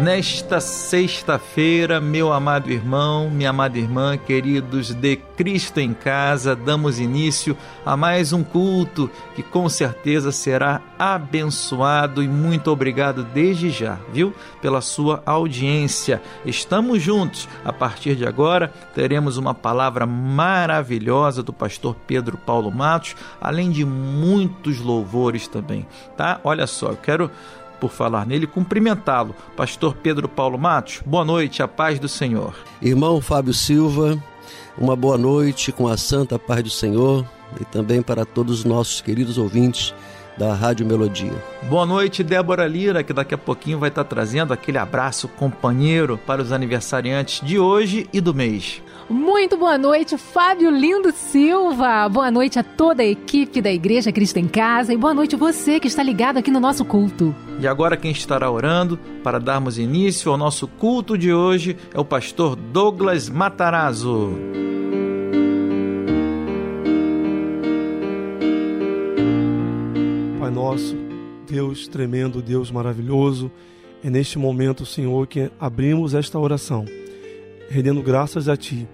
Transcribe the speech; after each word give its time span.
Nesta 0.00 0.60
sexta-feira, 0.60 2.00
meu 2.00 2.32
amado 2.32 2.70
irmão, 2.70 3.28
minha 3.28 3.50
amada 3.50 3.78
irmã, 3.78 4.16
queridos 4.16 4.94
de 4.94 5.16
Cristo 5.36 5.78
em 5.78 5.92
casa, 5.92 6.56
damos 6.56 6.98
início 6.98 7.54
a 7.84 7.98
mais 7.98 8.32
um 8.32 8.42
culto 8.42 9.10
que 9.34 9.42
com 9.42 9.68
certeza 9.68 10.32
será 10.32 10.80
abençoado 10.98 12.22
e 12.22 12.28
muito 12.28 12.70
obrigado 12.70 13.22
desde 13.24 13.68
já, 13.68 13.98
viu? 14.10 14.34
Pela 14.62 14.80
sua 14.80 15.22
audiência. 15.26 16.22
Estamos 16.46 17.02
juntos. 17.02 17.46
A 17.62 17.72
partir 17.72 18.16
de 18.16 18.24
agora, 18.24 18.72
teremos 18.94 19.36
uma 19.36 19.52
palavra 19.52 20.06
maravilhosa 20.06 21.42
do 21.42 21.52
pastor 21.52 21.94
Pedro 22.06 22.38
Paulo 22.38 22.70
Matos, 22.70 23.14
além 23.38 23.70
de 23.70 23.84
muitos 23.84 24.78
louvores 24.78 25.46
também, 25.46 25.86
tá? 26.16 26.40
Olha 26.42 26.66
só, 26.66 26.88
eu 26.88 26.96
quero 26.96 27.30
por 27.80 27.90
falar 27.90 28.26
nele, 28.26 28.46
cumprimentá-lo. 28.46 29.34
Pastor 29.56 29.94
Pedro 29.94 30.28
Paulo 30.28 30.58
Matos, 30.58 31.00
boa 31.04 31.24
noite, 31.24 31.62
a 31.62 31.68
paz 31.68 31.98
do 31.98 32.08
Senhor. 32.08 32.54
Irmão 32.82 33.20
Fábio 33.20 33.54
Silva, 33.54 34.22
uma 34.76 34.94
boa 34.94 35.16
noite 35.16 35.72
com 35.72 35.88
a 35.88 35.96
santa 35.96 36.38
paz 36.38 36.62
do 36.62 36.70
Senhor 36.70 37.26
e 37.60 37.64
também 37.64 38.02
para 38.02 38.24
todos 38.24 38.60
os 38.60 38.64
nossos 38.64 39.00
queridos 39.00 39.38
ouvintes 39.38 39.94
da 40.36 40.54
Rádio 40.54 40.86
Melodia. 40.86 41.32
Boa 41.68 41.84
noite, 41.84 42.22
Débora 42.22 42.66
Lira, 42.66 43.02
que 43.02 43.12
daqui 43.12 43.34
a 43.34 43.38
pouquinho 43.38 43.78
vai 43.78 43.88
estar 43.88 44.04
trazendo 44.04 44.52
aquele 44.52 44.78
abraço 44.78 45.28
companheiro 45.28 46.18
para 46.18 46.40
os 46.40 46.52
aniversariantes 46.52 47.46
de 47.46 47.58
hoje 47.58 48.08
e 48.12 48.20
do 48.20 48.34
mês. 48.34 48.82
Muito 49.10 49.56
boa 49.56 49.76
noite, 49.76 50.16
Fábio 50.16 50.70
Lindo 50.70 51.10
Silva. 51.10 52.08
Boa 52.08 52.30
noite 52.30 52.60
a 52.60 52.62
toda 52.62 53.02
a 53.02 53.06
equipe 53.06 53.60
da 53.60 53.72
Igreja 53.72 54.12
Cristo 54.12 54.36
em 54.36 54.46
Casa 54.46 54.94
e 54.94 54.96
boa 54.96 55.12
noite 55.12 55.34
você 55.34 55.80
que 55.80 55.88
está 55.88 56.00
ligado 56.00 56.36
aqui 56.36 56.48
no 56.48 56.60
nosso 56.60 56.84
culto. 56.84 57.34
E 57.58 57.66
agora 57.66 57.96
quem 57.96 58.12
estará 58.12 58.48
orando 58.48 58.96
para 59.24 59.40
darmos 59.40 59.78
início 59.80 60.30
ao 60.30 60.38
nosso 60.38 60.68
culto 60.68 61.18
de 61.18 61.34
hoje 61.34 61.76
é 61.92 61.98
o 61.98 62.04
pastor 62.04 62.54
Douglas 62.54 63.28
Matarazzo. 63.28 64.30
Pai 70.38 70.50
nosso, 70.52 70.96
Deus 71.48 71.88
tremendo, 71.88 72.40
Deus 72.40 72.70
maravilhoso, 72.70 73.50
é 74.04 74.08
neste 74.08 74.38
momento, 74.38 74.86
Senhor, 74.86 75.26
que 75.26 75.50
abrimos 75.58 76.14
esta 76.14 76.38
oração, 76.38 76.84
rendendo 77.70 78.02
graças 78.02 78.48
a 78.48 78.56
Ti 78.56 78.86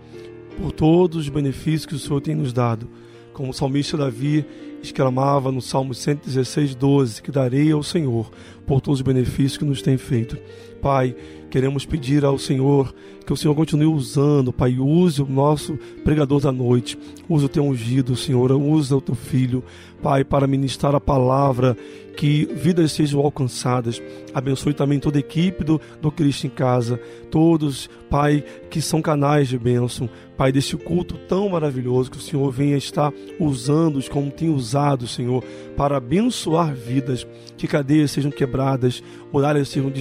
por 0.59 0.71
todos 0.71 1.17
os 1.17 1.29
benefícios 1.31 1.87
que 1.87 1.95
o 1.95 1.99
Senhor 1.99 2.21
tem 2.21 2.35
nos 2.35 2.53
dado. 2.53 2.89
Como 3.33 3.51
o 3.51 3.55
salmista 3.55 3.97
Davi 3.97 4.45
exclamava 4.83 5.51
no 5.51 5.61
Salmo 5.61 5.95
116, 5.95 6.75
12, 6.75 7.23
que 7.23 7.31
darei 7.31 7.73
ao 7.73 7.83
Senhor 7.83 8.31
por 8.67 8.81
todos 8.81 9.01
os 9.01 9.07
benefícios 9.07 9.57
que 9.57 9.65
nos 9.65 9.83
tem 9.83 9.97
feito. 9.97 10.37
Pai, 10.81 11.17
queremos 11.51 11.85
pedir 11.85 12.25
ao 12.25 12.39
Senhor 12.39 12.95
que 13.25 13.33
o 13.33 13.37
Senhor 13.37 13.55
continue 13.55 13.87
usando, 13.87 14.53
Pai, 14.53 14.79
use 14.79 15.21
o 15.21 15.27
nosso 15.27 15.77
pregador 16.05 16.41
da 16.41 16.53
noite, 16.53 16.97
use 17.29 17.45
o 17.45 17.49
teu 17.49 17.65
ungido, 17.65 18.15
Senhor, 18.15 18.53
usa 18.53 18.97
o 18.97 19.00
teu 19.00 19.17
filho, 19.17 19.65
Pai, 20.00 20.23
para 20.23 20.47
ministrar 20.47 20.95
a 20.95 21.00
palavra, 21.00 21.77
que 22.17 22.47
vidas 22.55 22.93
sejam 22.93 23.21
alcançadas. 23.21 24.00
Abençoe 24.33 24.73
também 24.73 25.00
toda 25.00 25.19
a 25.19 25.21
equipe 25.21 25.65
do, 25.65 25.81
do 26.00 26.11
Cristo 26.12 26.47
em 26.47 26.50
Casa, 26.50 27.00
todos, 27.31 27.91
Pai, 28.09 28.45
que 28.71 28.81
são 28.81 29.03
canais 29.03 29.49
de 29.49 29.59
bênção, 29.59 30.09
Pai, 30.37 30.53
deste 30.53 30.77
culto 30.77 31.17
tão 31.29 31.49
maravilhoso 31.49 32.11
que 32.11 32.19
o 32.19 32.23
Senhor 32.23 32.49
venha 32.53 32.77
estar 32.77 33.12
usando-os 33.41 34.09
como 34.09 34.31
tem 34.31 34.50
usado, 34.50 34.66
Senhor, 35.06 35.43
para 35.77 35.97
abençoar 35.97 36.75
vidas, 36.75 37.27
que 37.56 37.66
cadeias 37.66 38.10
sejam 38.10 38.31
quebradas, 38.31 39.03
muralhas 39.32 39.69
sejam 39.69 39.93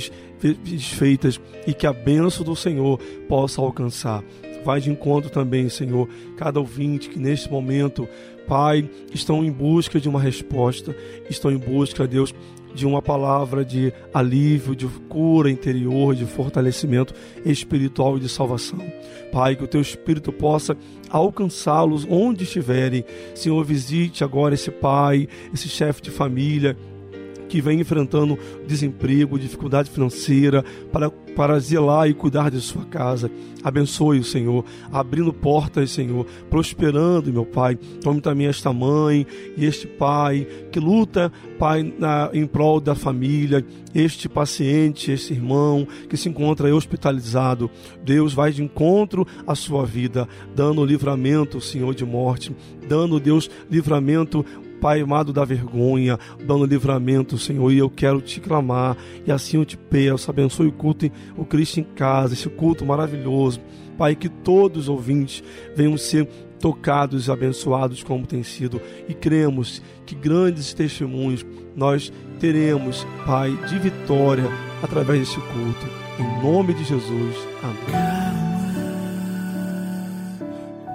desfeitas 0.63 1.39
e 1.67 1.73
que 1.73 1.87
a 1.87 1.93
bênção 1.93 2.43
do 2.43 2.55
Senhor 2.55 2.99
possa 3.27 3.61
alcançar. 3.61 4.23
Vai 4.63 4.81
de 4.81 4.89
encontro 4.89 5.29
também, 5.29 5.69
Senhor, 5.69 6.09
cada 6.37 6.59
ouvinte 6.59 7.09
que 7.09 7.19
neste 7.19 7.51
momento, 7.51 8.07
Pai, 8.47 8.89
estão 9.13 9.43
em 9.43 9.51
busca 9.51 9.99
de 9.99 10.09
uma 10.09 10.19
resposta, 10.19 10.95
estão 11.29 11.51
em 11.51 11.57
busca, 11.57 12.07
Deus, 12.07 12.33
de 12.75 12.85
uma 12.85 13.01
palavra 13.01 13.63
de 13.63 13.91
alívio, 14.13 14.75
de 14.75 14.85
cura 15.07 15.49
interior, 15.49 16.13
de 16.13 16.25
fortalecimento 16.25 17.13
espiritual 17.45 18.17
e 18.17 18.19
de 18.19 18.29
salvação. 18.29 18.79
Pai, 19.31 19.55
que 19.55 19.63
o 19.63 19.67
teu 19.67 19.81
espírito 19.81 20.31
possa 20.31 20.77
alcançá-los 21.09 22.05
onde 22.09 22.43
estiverem. 22.43 23.05
Senhor, 23.33 23.63
visite 23.63 24.23
agora 24.23 24.53
esse 24.53 24.69
pai, 24.69 25.27
esse 25.53 25.69
chefe 25.69 26.01
de 26.01 26.11
família, 26.11 26.77
que 27.47 27.61
vem 27.61 27.79
enfrentando 27.79 28.37
desemprego, 28.67 29.39
dificuldade 29.39 29.89
financeira, 29.89 30.63
para, 30.91 31.09
para 31.09 31.59
zelar 31.59 32.09
e 32.09 32.13
cuidar 32.13 32.49
de 32.49 32.59
sua 32.61 32.85
casa. 32.85 33.29
Abençoe 33.63 34.19
o 34.19 34.23
Senhor, 34.23 34.63
abrindo 34.91 35.33
portas, 35.33 35.91
Senhor, 35.91 36.25
prosperando, 36.49 37.33
meu 37.33 37.45
Pai. 37.45 37.75
Tome 38.01 38.21
também 38.21 38.47
esta 38.47 38.71
mãe 38.71 39.25
e 39.57 39.65
este 39.65 39.87
pai 39.87 40.47
que 40.71 40.79
luta, 40.79 41.31
Pai, 41.57 41.93
na, 41.97 42.29
em 42.33 42.45
prol 42.45 42.79
da 42.79 42.93
família, 42.95 43.65
este 43.93 44.27
paciente, 44.27 45.11
este 45.11 45.33
irmão 45.33 45.87
que 46.09 46.17
se 46.17 46.29
encontra 46.29 46.73
hospitalizado. 46.75 47.71
Deus 48.03 48.33
vai 48.33 48.51
de 48.51 48.61
encontro 48.61 49.25
à 49.47 49.55
sua 49.55 49.85
vida, 49.85 50.27
dando 50.55 50.85
livramento, 50.85 51.61
Senhor, 51.61 51.95
de 51.95 52.05
morte, 52.05 52.55
dando, 52.87 53.19
Deus, 53.19 53.49
livramento 53.69 54.45
Pai 54.81 55.01
amado 55.01 55.33
da 55.33 55.43
vergonha, 55.45 56.19
dando 56.45 56.65
livramento, 56.65 57.37
Senhor, 57.37 57.71
e 57.71 57.77
eu 57.77 57.89
quero 57.89 58.21
te 58.21 58.39
clamar, 58.39 58.97
e 59.25 59.31
assim 59.31 59.57
eu 59.57 59.65
te 59.65 59.77
peço, 59.77 60.29
abençoe 60.29 60.67
o 60.67 60.71
culto, 60.71 61.09
o 61.37 61.45
Cristo 61.45 61.79
em 61.79 61.83
casa, 61.83 62.33
esse 62.33 62.49
culto 62.49 62.85
maravilhoso. 62.85 63.59
Pai, 63.97 64.15
que 64.15 64.29
todos 64.29 64.83
os 64.83 64.89
ouvintes 64.89 65.43
venham 65.75 65.97
ser 65.97 66.27
tocados 66.59 67.27
e 67.27 67.31
abençoados 67.31 68.03
como 68.03 68.27
tem 68.27 68.43
sido, 68.43 68.81
e 69.07 69.13
cremos 69.13 69.81
que 70.05 70.15
grandes 70.15 70.73
testemunhos 70.73 71.45
nós 71.75 72.11
teremos, 72.39 73.05
Pai, 73.25 73.51
de 73.67 73.79
vitória 73.79 74.49
através 74.81 75.19
desse 75.19 75.39
culto. 75.39 76.05
Em 76.19 76.43
nome 76.43 76.73
de 76.73 76.83
Jesus. 76.83 77.35
Amém. 77.63 78.35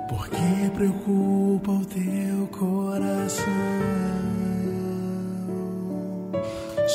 porque 0.09 0.71
preocupa 0.75 1.40
o 1.69 1.85
teu 1.85 2.47
coração. 2.49 3.45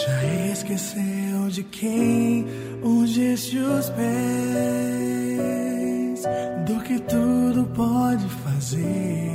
Já 0.05 0.23
esqueceu 0.51 1.49
de 1.49 1.63
quem 1.63 2.45
ungiste 2.83 3.57
os 3.57 3.89
pés, 3.91 4.05
do 6.65 6.79
que 6.83 6.99
tudo 6.99 7.65
pode 7.75 8.27
fazer. 8.43 9.31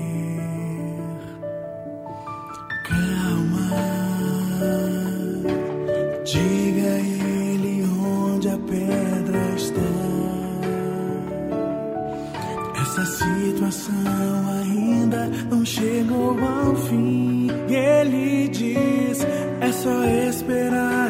Calma, 2.88 3.70
diga 6.24 6.98
ele 6.98 7.84
onde 7.84 8.48
a 8.48 8.58
pedra 8.58 9.54
está. 9.56 9.80
Essa 12.82 13.04
situação 13.06 14.59
ainda 15.10 15.26
não 15.50 15.64
chegou 15.64 16.38
ao 16.38 16.76
fim. 16.76 17.48
E 17.68 17.74
ele 17.74 18.48
diz: 18.48 19.26
é 19.60 19.72
só 19.72 20.04
esperar 20.04 21.09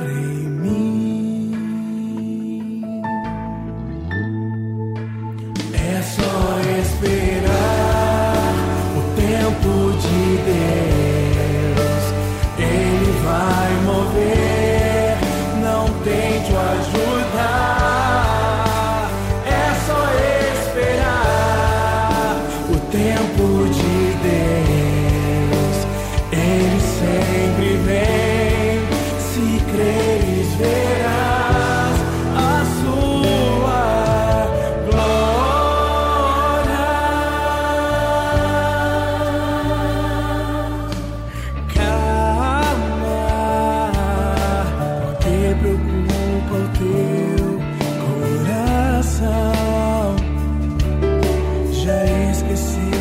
esqueceu 52.61 53.00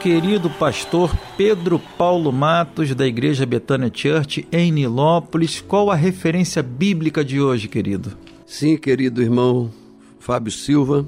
querido 0.00 0.48
pastor 0.48 1.14
Pedro 1.36 1.78
Paulo 1.78 2.32
Matos, 2.32 2.94
da 2.94 3.06
Igreja 3.06 3.44
Betânia 3.44 3.90
Church, 3.92 4.48
em 4.50 4.72
Nilópolis, 4.72 5.60
qual 5.60 5.90
a 5.90 5.94
referência 5.94 6.62
bíblica 6.62 7.22
de 7.22 7.38
hoje, 7.38 7.68
querido? 7.68 8.16
Sim, 8.46 8.78
querido 8.78 9.20
irmão 9.20 9.70
Fábio 10.18 10.50
Silva, 10.50 11.06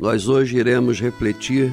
nós 0.00 0.26
hoje 0.26 0.58
iremos 0.58 0.98
refletir 1.00 1.72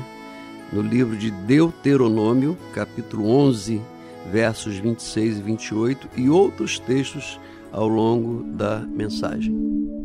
no 0.71 0.83
livro 0.83 1.17
de 1.17 1.31
Deuteronômio, 1.31 2.55
capítulo 2.75 3.27
11, 3.27 3.81
versos 4.31 4.77
26 4.77 5.39
e 5.39 5.41
28 5.41 6.09
e 6.15 6.29
outros 6.29 6.77
textos 6.77 7.39
ao 7.71 7.87
longo 7.87 8.43
da 8.51 8.81
mensagem. 8.81 10.04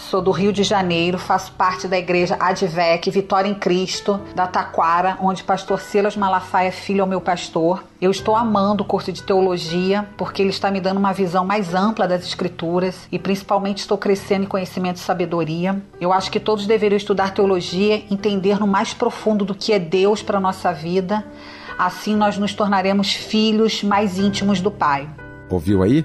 sou 0.00 0.22
do 0.22 0.30
Rio 0.30 0.52
de 0.52 0.62
Janeiro, 0.62 1.18
faço 1.18 1.52
parte 1.52 1.86
da 1.86 1.98
igreja 1.98 2.36
Advec 2.40 3.10
Vitória 3.10 3.48
em 3.48 3.54
Cristo, 3.54 4.20
da 4.34 4.46
Taquara, 4.46 5.18
onde 5.20 5.44
pastor 5.44 5.80
Silas 5.80 6.16
Malafaia 6.16 6.68
é 6.68 6.72
filho 6.72 7.02
ao 7.02 7.08
meu 7.08 7.20
pastor. 7.20 7.84
Eu 8.00 8.10
estou 8.10 8.34
amando 8.34 8.82
o 8.82 8.86
curso 8.86 9.12
de 9.12 9.22
teologia 9.22 10.08
porque 10.16 10.40
ele 10.40 10.50
está 10.50 10.70
me 10.70 10.80
dando 10.80 10.96
uma 10.96 11.12
visão 11.12 11.44
mais 11.44 11.74
ampla 11.74 12.08
das 12.08 12.24
escrituras 12.24 13.06
e 13.12 13.18
principalmente 13.18 13.78
estou 13.78 13.98
crescendo 13.98 14.44
em 14.44 14.48
conhecimento 14.48 14.96
e 14.96 15.00
sabedoria. 15.00 15.80
Eu 16.00 16.12
acho 16.12 16.30
que 16.30 16.40
todos 16.40 16.66
deveriam 16.66 16.96
estudar 16.96 17.34
teologia, 17.34 18.02
entender 18.10 18.58
no 18.58 18.66
mais 18.66 18.94
profundo 18.94 19.44
do 19.44 19.54
que 19.54 19.72
é 19.72 19.78
Deus 19.78 20.22
para 20.22 20.40
nossa 20.40 20.72
vida. 20.72 21.24
Assim 21.78 22.16
nós 22.16 22.38
nos 22.38 22.54
tornaremos 22.54 23.12
filhos 23.12 23.82
mais 23.82 24.18
íntimos 24.18 24.60
do 24.60 24.70
Pai. 24.70 25.08
Ouviu 25.50 25.82
aí? 25.82 26.04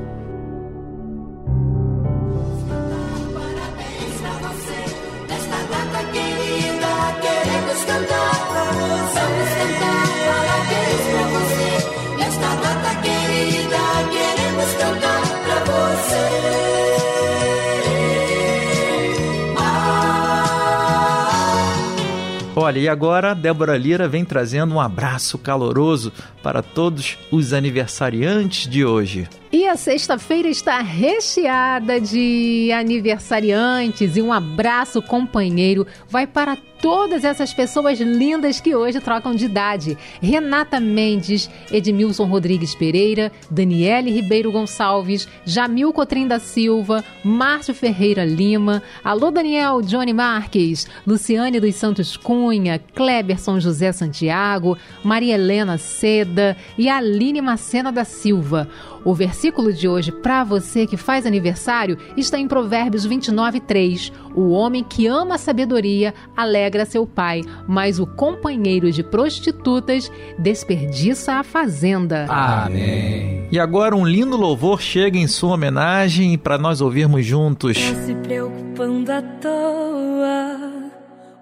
Olha, 22.71 22.79
e 22.79 22.87
agora 22.87 23.35
Débora 23.35 23.77
Lira 23.77 24.07
vem 24.07 24.23
trazendo 24.23 24.75
um 24.75 24.79
abraço 24.79 25.37
caloroso 25.37 26.09
para 26.41 26.63
todos 26.63 27.17
os 27.29 27.51
aniversariantes 27.51 28.65
de 28.65 28.85
hoje. 28.85 29.27
E 29.51 29.67
a 29.67 29.75
sexta-feira 29.75 30.47
está 30.47 30.79
recheada 30.79 31.99
de 31.99 32.71
aniversariantes 32.71 34.15
e 34.15 34.21
um 34.21 34.31
abraço 34.31 35.01
companheiro 35.01 35.85
vai 36.07 36.25
para 36.25 36.55
todas 36.81 37.23
essas 37.23 37.53
pessoas 37.53 37.99
lindas 37.99 38.59
que 38.59 38.75
hoje 38.75 38.99
trocam 38.99 39.35
de 39.35 39.45
idade. 39.45 39.97
Renata 40.21 40.79
Mendes, 40.79 41.49
Edmilson 41.71 42.25
Rodrigues 42.25 42.73
Pereira, 42.73 43.31
Daniele 43.49 44.11
Ribeiro 44.11 44.51
Gonçalves, 44.51 45.27
Jamil 45.45 45.93
Cotrim 45.93 46.27
da 46.27 46.39
Silva, 46.39 47.03
Márcio 47.23 47.73
Ferreira 47.73 48.25
Lima, 48.25 48.81
Alô 49.03 49.29
Daniel 49.29 49.81
Johnny 49.81 50.13
Marques, 50.13 50.87
Luciane 51.05 51.59
dos 51.59 51.75
Santos 51.75 52.17
Cunha, 52.17 52.79
Kleberson 52.95 53.59
José 53.59 53.91
Santiago, 53.91 54.77
Maria 55.03 55.35
Helena 55.35 55.77
Seda 55.77 56.57
e 56.77 56.89
Aline 56.89 57.41
Macena 57.41 57.91
da 57.91 58.03
Silva. 58.03 58.67
O 59.03 59.13
versículo 59.13 59.73
de 59.73 59.87
hoje 59.87 60.11
para 60.11 60.43
você 60.43 60.85
que 60.85 60.97
faz 60.97 61.25
aniversário 61.25 61.97
está 62.15 62.37
em 62.37 62.47
Provérbios 62.47 63.05
29, 63.05 63.59
3. 63.59 64.11
O 64.35 64.49
homem 64.51 64.83
que 64.83 65.07
ama 65.07 65.35
a 65.35 65.37
sabedoria 65.37 66.13
alegra 66.35 66.85
seu 66.85 67.05
pai, 67.05 67.41
mas 67.67 67.99
o 67.99 68.05
companheiro 68.05 68.91
de 68.91 69.03
prostitutas 69.03 70.11
desperdiça 70.37 71.33
a 71.33 71.43
fazenda. 71.43 72.25
Amém. 72.29 73.47
E 73.51 73.59
agora 73.59 73.95
um 73.95 74.05
lindo 74.05 74.37
louvor 74.37 74.81
chega 74.81 75.17
em 75.17 75.27
sua 75.27 75.55
homenagem 75.55 76.37
para 76.37 76.57
nós 76.57 76.79
ouvirmos 76.79 77.25
juntos. 77.25 77.77
Não 77.77 78.05
se 78.05 78.15
preocupando 78.15 79.11
à 79.11 79.21
toa. 79.21 80.71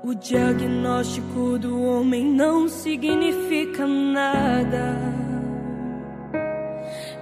O 0.04 0.16
diagnóstico 0.16 1.60
do 1.60 1.84
homem 1.84 2.25
não 2.25 2.68
significa 2.68 3.86
nada. 3.86 5.29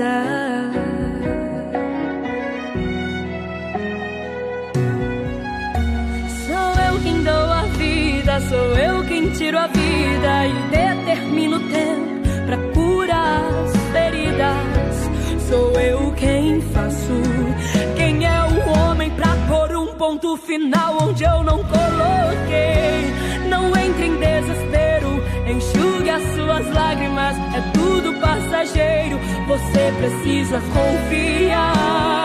Sou 0.00 0.06
eu 6.86 7.00
quem 7.02 7.22
dou 7.22 7.34
a 7.34 7.62
vida, 7.76 8.40
sou 8.48 8.78
eu 8.78 9.04
quem 9.04 9.30
tiro 9.32 9.58
a 9.58 9.66
vida 9.66 10.46
e 10.46 10.52
determino 10.70 11.58
o 11.58 11.60
tempo 11.68 12.46
pra 12.46 12.56
curar 12.72 13.42
as 13.62 13.76
feridas. 13.92 15.10
Sou 15.50 15.78
eu 15.78 16.12
quem 16.12 16.62
faço. 16.72 17.22
Quem 17.94 18.24
é 18.24 18.42
o 18.42 18.70
homem 18.78 19.10
pra 19.10 19.36
pôr 19.48 19.76
um 19.76 19.88
ponto 19.98 20.34
final 20.38 20.96
onde 21.02 21.24
eu 21.24 21.42
não 21.42 21.58
coloquei? 21.58 23.12
Não 23.50 23.66
entre 23.76 24.06
em 24.06 24.16
desespero, 24.16 24.79
enxugue 25.50 26.10
as 26.10 26.22
suas 26.34 26.66
lágrimas, 26.74 27.36
é 27.54 27.60
tudo 27.72 28.14
passageiro. 28.20 29.18
Você 29.46 29.92
precisa 29.98 30.60
confiar 30.60 32.19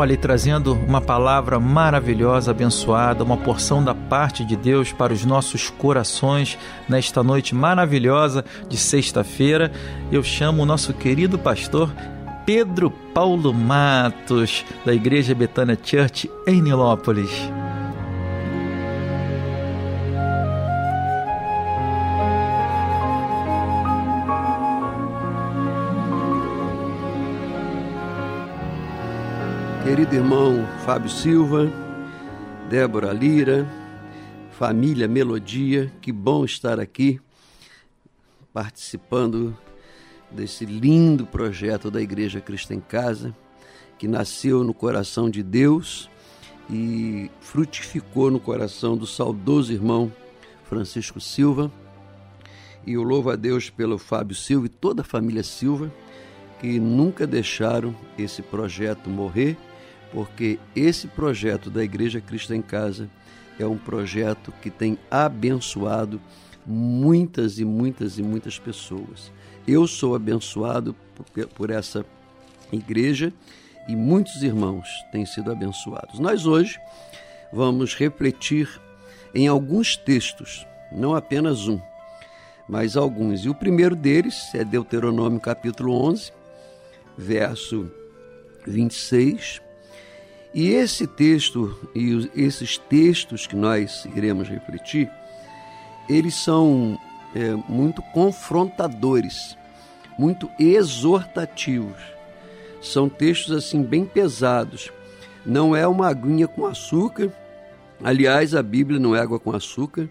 Olha, 0.00 0.14
e 0.14 0.16
trazendo 0.16 0.72
uma 0.72 0.98
palavra 0.98 1.60
maravilhosa, 1.60 2.52
abençoada, 2.52 3.22
uma 3.22 3.36
porção 3.36 3.84
da 3.84 3.94
parte 3.94 4.46
de 4.46 4.56
Deus 4.56 4.94
para 4.94 5.12
os 5.12 5.26
nossos 5.26 5.68
corações 5.68 6.56
nesta 6.88 7.22
noite 7.22 7.54
maravilhosa 7.54 8.42
de 8.66 8.78
sexta-feira, 8.78 9.70
eu 10.10 10.22
chamo 10.22 10.62
o 10.62 10.66
nosso 10.66 10.94
querido 10.94 11.38
pastor 11.38 11.92
Pedro 12.46 12.90
Paulo 12.90 13.52
Matos, 13.52 14.64
da 14.86 14.94
Igreja 14.94 15.34
Betânia 15.34 15.78
Church 15.84 16.30
em 16.46 16.62
Nilópolis. 16.62 17.59
Querido 29.90 30.14
irmão 30.14 30.64
Fábio 30.84 31.10
Silva, 31.10 31.68
Débora 32.68 33.12
Lira, 33.12 33.68
família 34.52 35.08
Melodia, 35.08 35.92
que 36.00 36.12
bom 36.12 36.44
estar 36.44 36.78
aqui 36.78 37.20
participando 38.52 39.58
desse 40.30 40.64
lindo 40.64 41.26
projeto 41.26 41.90
da 41.90 42.00
Igreja 42.00 42.40
Cristo 42.40 42.72
em 42.72 42.78
Casa, 42.78 43.36
que 43.98 44.06
nasceu 44.06 44.62
no 44.62 44.72
coração 44.72 45.28
de 45.28 45.42
Deus 45.42 46.08
e 46.70 47.28
frutificou 47.40 48.30
no 48.30 48.38
coração 48.38 48.96
do 48.96 49.08
saudoso 49.08 49.72
irmão 49.72 50.12
Francisco 50.66 51.20
Silva. 51.20 51.68
E 52.86 52.92
eu 52.92 53.02
louvo 53.02 53.28
a 53.28 53.34
Deus 53.34 53.70
pelo 53.70 53.98
Fábio 53.98 54.36
Silva 54.36 54.66
e 54.66 54.70
toda 54.70 55.02
a 55.02 55.04
família 55.04 55.42
Silva, 55.42 55.92
que 56.60 56.78
nunca 56.78 57.26
deixaram 57.26 57.92
esse 58.16 58.40
projeto 58.40 59.10
morrer, 59.10 59.58
porque 60.12 60.58
esse 60.74 61.06
projeto 61.06 61.70
da 61.70 61.82
Igreja 61.82 62.20
Cristo 62.20 62.54
em 62.54 62.62
Casa 62.62 63.08
é 63.58 63.66
um 63.66 63.76
projeto 63.76 64.52
que 64.62 64.70
tem 64.70 64.98
abençoado 65.10 66.20
muitas 66.66 67.58
e 67.58 67.64
muitas 67.64 68.18
e 68.18 68.22
muitas 68.22 68.58
pessoas. 68.58 69.30
Eu 69.66 69.86
sou 69.86 70.14
abençoado 70.14 70.96
por, 71.54 71.70
essa 71.70 72.04
igreja 72.72 73.32
e 73.86 73.94
muitos 73.94 74.42
irmãos 74.42 74.88
têm 75.12 75.26
sido 75.26 75.50
abençoados. 75.50 76.18
Nós 76.18 76.46
hoje 76.46 76.78
vamos 77.52 77.94
refletir 77.94 78.68
em 79.34 79.46
alguns 79.46 79.96
textos, 79.96 80.66
não 80.90 81.14
apenas 81.14 81.68
um, 81.68 81.80
mas 82.68 82.96
alguns. 82.96 83.44
E 83.44 83.48
o 83.48 83.54
primeiro 83.54 83.94
deles 83.94 84.54
é 84.54 84.64
Deuteronômio 84.64 85.40
capítulo 85.40 85.92
11, 85.92 86.32
verso 87.16 87.90
26. 88.66 89.60
E 90.52 90.70
esse 90.70 91.06
texto 91.06 91.78
e 91.94 92.28
esses 92.34 92.76
textos 92.76 93.46
que 93.46 93.54
nós 93.54 94.06
iremos 94.16 94.48
refletir, 94.48 95.08
eles 96.08 96.34
são 96.34 96.98
é, 97.34 97.54
muito 97.68 98.02
confrontadores, 98.02 99.56
muito 100.18 100.50
exortativos. 100.58 102.00
São 102.80 103.08
textos 103.08 103.54
assim 103.54 103.82
bem 103.82 104.04
pesados. 104.04 104.90
Não 105.46 105.76
é 105.76 105.86
uma 105.86 106.08
aguinha 106.08 106.48
com 106.48 106.66
açúcar. 106.66 107.32
Aliás, 108.02 108.54
a 108.54 108.62
Bíblia 108.62 108.98
não 108.98 109.14
é 109.14 109.20
água 109.20 109.38
com 109.38 109.54
açúcar, 109.54 110.08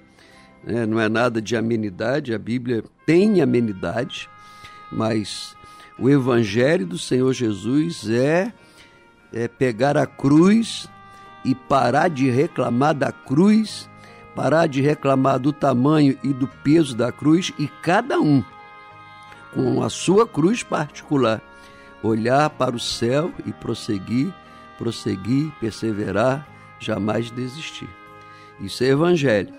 né? 0.64 0.86
não 0.86 1.00
é 1.00 1.10
nada 1.10 1.42
de 1.42 1.56
amenidade. 1.56 2.34
A 2.34 2.40
Bíblia 2.40 2.84
tem 3.06 3.42
amenidade, 3.42 4.30
mas 4.92 5.56
o 5.98 6.10
Evangelho 6.10 6.86
do 6.86 6.98
Senhor 6.98 7.34
Jesus 7.34 8.10
é, 8.10 8.54
é 9.34 9.48
pegar 9.48 9.98
a 9.98 10.06
cruz 10.06 10.88
e 11.46 11.54
parar 11.56 12.10
de 12.10 12.30
reclamar 12.30 12.94
da 12.94 13.12
cruz, 13.12 13.90
parar 14.36 14.68
de 14.68 14.82
reclamar 14.82 15.40
do 15.40 15.54
tamanho 15.54 16.18
e 16.24 16.34
do 16.34 16.48
peso 16.48 16.96
da 16.96 17.12
cruz 17.12 17.52
e 17.58 17.68
cada 17.68 18.20
um 18.20 18.44
com 19.54 19.82
a 19.82 19.90
sua 19.90 20.28
cruz 20.28 20.62
particular 20.64 21.42
olhar 22.02 22.50
para 22.52 22.76
o 22.76 22.80
céu 22.80 23.32
e 23.46 23.52
prosseguir, 23.52 24.34
prosseguir, 24.78 25.52
perseverar, 25.60 26.48
jamais 26.80 27.30
desistir. 27.32 27.90
Isso 28.60 28.84
é 28.84 28.88
evangelho. 28.88 29.54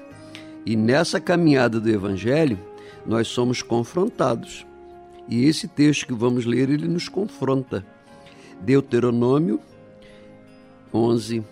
E 0.65 0.77
nessa 0.77 1.21
caminhada 1.21 1.81
do 1.81 1.89
evangelho, 1.89 2.59
nós 3.07 3.29
somos 3.29 3.63
confrontados. 3.63 4.67
E 5.29 5.45
esse 5.45 5.69
texto 5.69 6.07
que 6.07 6.15
vamos 6.15 6.45
ler, 6.45 6.69
ele 6.69 6.89
nos 6.89 7.09
confronta. 7.09 7.85
Deuteronômio 8.61 9.61
11, 10.93 11.45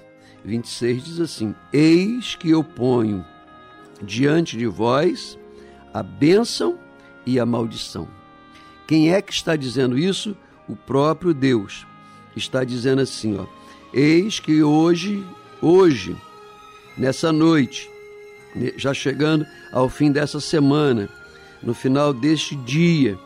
26 0.45 1.05
diz 1.05 1.21
assim: 1.21 1.55
Eis 1.73 2.35
que 2.35 2.51
eu 2.51 2.63
ponho 2.63 3.25
diante 4.03 4.57
de 4.57 4.67
vós 4.67 5.39
a 5.93 6.03
bênção 6.03 6.79
e 7.27 7.39
a 7.39 7.47
maldição. 7.47 8.09
Quem 8.87 9.13
é 9.13 9.21
que 9.21 9.33
está 9.33 9.57
dizendo 9.57 9.99
isso? 9.99 10.37
o 10.69 10.77
próprio 10.77 11.33
Deus 11.33 11.87
está 12.37 12.63
dizendo 12.63 13.01
assim, 13.01 13.39
ó: 13.39 13.47
Eis 13.93 14.39
que 14.39 14.63
hoje, 14.63 15.25
hoje, 15.63 16.15
nessa 16.97 17.33
noite, 17.33 17.91
já 18.77 18.93
chegando 18.93 19.47
ao 19.73 19.89
fim 19.89 20.13
dessa 20.13 20.41
semana, 20.41 21.09
no 21.63 21.73
final 21.73 22.13
deste 22.13 22.55
dia, 22.55 23.19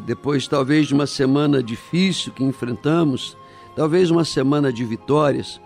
depois 0.00 0.46
talvez 0.46 0.86
de 0.86 0.94
uma 0.94 1.06
semana 1.06 1.62
difícil 1.62 2.32
que 2.32 2.44
enfrentamos, 2.44 3.36
talvez 3.74 4.10
uma 4.10 4.24
semana 4.24 4.72
de 4.72 4.84
vitórias, 4.84 5.60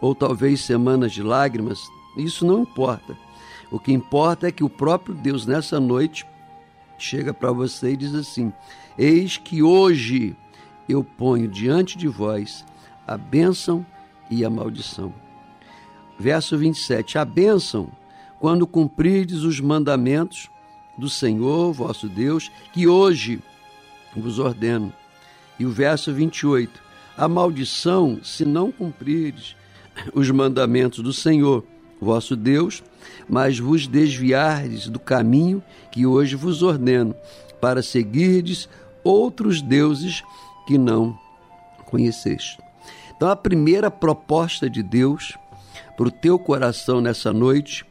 ou 0.00 0.14
talvez 0.14 0.62
semanas 0.62 1.12
de 1.12 1.22
lágrimas, 1.22 1.88
isso 2.16 2.46
não 2.46 2.62
importa. 2.62 3.16
O 3.70 3.78
que 3.78 3.92
importa 3.92 4.48
é 4.48 4.52
que 4.52 4.64
o 4.64 4.68
próprio 4.68 5.14
Deus 5.14 5.46
nessa 5.46 5.78
noite 5.78 6.26
chega 6.98 7.32
para 7.32 7.52
você 7.52 7.92
e 7.92 7.96
diz 7.96 8.14
assim: 8.14 8.52
Eis 8.98 9.36
que 9.36 9.62
hoje 9.62 10.36
eu 10.88 11.04
ponho 11.04 11.46
diante 11.46 11.96
de 11.96 12.08
vós 12.08 12.64
a 13.06 13.16
bênção 13.16 13.86
e 14.30 14.44
a 14.44 14.50
maldição. 14.50 15.14
Verso 16.18 16.58
27: 16.58 17.18
A 17.18 17.24
bênção, 17.24 17.88
quando 18.40 18.66
cumprirdes 18.66 19.42
os 19.42 19.60
mandamentos 19.60 20.50
do 20.98 21.08
Senhor 21.08 21.72
vosso 21.72 22.08
Deus, 22.08 22.50
que 22.72 22.88
hoje 22.88 23.40
vos 24.16 24.38
ordeno. 24.38 24.92
E 25.58 25.66
o 25.66 25.70
verso 25.70 26.12
28: 26.12 26.80
A 27.16 27.28
maldição, 27.28 28.20
se 28.22 28.44
não 28.44 28.72
cumprirdes 28.72 29.56
os 30.14 30.30
mandamentos 30.30 31.00
do 31.00 31.12
Senhor 31.12 31.64
vosso 32.00 32.34
Deus, 32.34 32.82
mas 33.28 33.58
vos 33.58 33.86
desviardes 33.86 34.88
do 34.88 34.98
caminho 34.98 35.62
que 35.92 36.06
hoje 36.06 36.34
vos 36.34 36.62
ordeno, 36.62 37.14
para 37.60 37.82
seguirdes 37.82 38.68
outros 39.04 39.60
deuses 39.60 40.22
que 40.66 40.78
não 40.78 41.18
conheceste. 41.86 42.58
Então, 43.14 43.28
a 43.28 43.36
primeira 43.36 43.90
proposta 43.90 44.70
de 44.70 44.82
Deus 44.82 45.36
para 45.96 46.08
o 46.08 46.10
teu 46.10 46.38
coração 46.38 47.00
nessa 47.00 47.32
noite, 47.32 47.84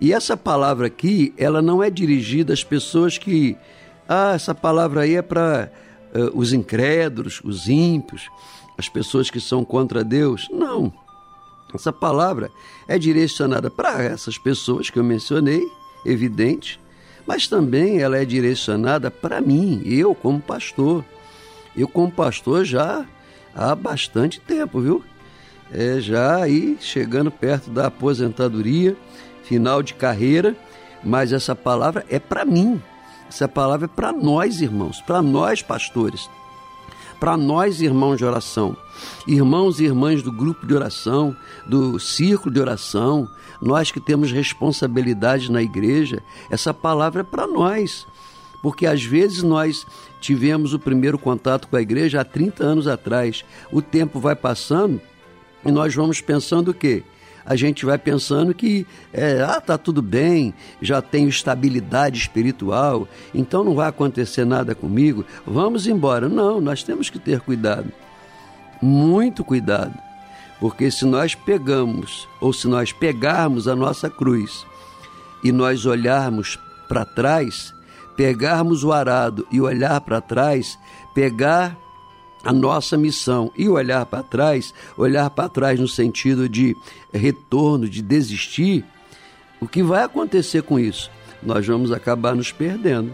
e 0.00 0.12
essa 0.12 0.36
palavra 0.36 0.88
aqui, 0.88 1.32
ela 1.38 1.62
não 1.62 1.82
é 1.82 1.88
dirigida 1.88 2.52
às 2.52 2.64
pessoas 2.64 3.16
que, 3.16 3.56
ah, 4.08 4.32
essa 4.34 4.54
palavra 4.54 5.02
aí 5.02 5.16
é 5.16 5.22
para 5.22 5.70
uh, 6.14 6.38
os 6.38 6.52
incrédulos, 6.52 7.40
os 7.44 7.68
ímpios, 7.68 8.28
as 8.78 8.88
pessoas 8.88 9.30
que 9.30 9.40
são 9.40 9.64
contra 9.64 10.04
Deus. 10.04 10.48
Não. 10.50 10.92
Essa 11.74 11.92
palavra 11.92 12.50
é 12.86 12.98
direcionada 12.98 13.70
para 13.70 14.02
essas 14.02 14.38
pessoas 14.38 14.88
que 14.88 14.98
eu 14.98 15.04
mencionei, 15.04 15.62
evidente, 16.04 16.80
mas 17.26 17.48
também 17.48 17.98
ela 18.00 18.16
é 18.16 18.24
direcionada 18.24 19.10
para 19.10 19.40
mim, 19.40 19.82
eu 19.84 20.14
como 20.14 20.40
pastor. 20.40 21.04
Eu 21.76 21.88
como 21.88 22.10
pastor 22.10 22.64
já 22.64 23.04
há 23.54 23.74
bastante 23.74 24.40
tempo, 24.40 24.80
viu? 24.80 25.02
É, 25.72 26.00
já 26.00 26.36
aí 26.42 26.78
chegando 26.80 27.30
perto 27.30 27.70
da 27.70 27.88
aposentadoria, 27.88 28.96
final 29.42 29.82
de 29.82 29.94
carreira, 29.94 30.56
mas 31.02 31.32
essa 31.32 31.54
palavra 31.54 32.06
é 32.08 32.18
para 32.18 32.44
mim. 32.44 32.80
Essa 33.28 33.48
palavra 33.48 33.86
é 33.86 33.88
para 33.88 34.12
nós, 34.12 34.60
irmãos, 34.60 35.00
para 35.00 35.20
nós 35.20 35.62
pastores 35.62 36.28
para 37.18 37.36
nós, 37.36 37.80
irmãos 37.80 38.18
de 38.18 38.24
oração, 38.24 38.76
irmãos 39.26 39.80
e 39.80 39.84
irmãs 39.84 40.22
do 40.22 40.30
grupo 40.30 40.66
de 40.66 40.74
oração, 40.74 41.36
do 41.66 41.98
círculo 41.98 42.52
de 42.52 42.60
oração, 42.60 43.28
nós 43.60 43.90
que 43.90 44.00
temos 44.00 44.30
responsabilidade 44.30 45.50
na 45.50 45.62
igreja, 45.62 46.22
essa 46.50 46.74
palavra 46.74 47.22
é 47.22 47.24
para 47.24 47.46
nós. 47.46 48.06
Porque 48.62 48.86
às 48.86 49.04
vezes 49.04 49.42
nós 49.42 49.86
tivemos 50.20 50.74
o 50.74 50.78
primeiro 50.78 51.18
contato 51.18 51.68
com 51.68 51.76
a 51.76 51.82
igreja 51.82 52.20
há 52.20 52.24
30 52.24 52.64
anos 52.64 52.88
atrás. 52.88 53.44
O 53.70 53.80
tempo 53.80 54.18
vai 54.18 54.34
passando 54.34 55.00
e 55.64 55.70
nós 55.70 55.94
vamos 55.94 56.20
pensando 56.20 56.70
o 56.70 56.74
quê? 56.74 57.04
A 57.46 57.54
gente 57.54 57.86
vai 57.86 57.96
pensando 57.96 58.52
que 58.52 58.84
é, 59.12 59.40
ah, 59.40 59.60
tá 59.60 59.78
tudo 59.78 60.02
bem, 60.02 60.52
já 60.82 61.00
tenho 61.00 61.28
estabilidade 61.28 62.18
espiritual, 62.18 63.06
então 63.32 63.62
não 63.62 63.74
vai 63.74 63.88
acontecer 63.88 64.44
nada 64.44 64.74
comigo, 64.74 65.24
vamos 65.46 65.86
embora. 65.86 66.28
Não, 66.28 66.60
nós 66.60 66.82
temos 66.82 67.08
que 67.08 67.20
ter 67.20 67.40
cuidado, 67.40 67.92
muito 68.82 69.44
cuidado, 69.44 69.94
porque 70.58 70.90
se 70.90 71.04
nós 71.04 71.36
pegamos, 71.36 72.28
ou 72.40 72.52
se 72.52 72.66
nós 72.66 72.92
pegarmos 72.92 73.68
a 73.68 73.76
nossa 73.76 74.10
cruz 74.10 74.66
e 75.44 75.52
nós 75.52 75.86
olharmos 75.86 76.58
para 76.88 77.04
trás, 77.04 77.72
pegarmos 78.16 78.82
o 78.82 78.92
arado 78.92 79.46
e 79.52 79.60
olhar 79.60 80.00
para 80.00 80.20
trás, 80.20 80.76
pegar 81.14 81.78
a 82.46 82.52
nossa 82.52 82.96
missão 82.96 83.50
e 83.56 83.68
olhar 83.68 84.06
para 84.06 84.22
trás, 84.22 84.72
olhar 84.96 85.28
para 85.30 85.48
trás 85.48 85.80
no 85.80 85.88
sentido 85.88 86.48
de 86.48 86.76
retorno, 87.12 87.88
de 87.88 88.00
desistir, 88.00 88.84
o 89.60 89.66
que 89.66 89.82
vai 89.82 90.04
acontecer 90.04 90.62
com 90.62 90.78
isso? 90.78 91.10
Nós 91.42 91.66
vamos 91.66 91.90
acabar 91.90 92.36
nos 92.36 92.52
perdendo. 92.52 93.12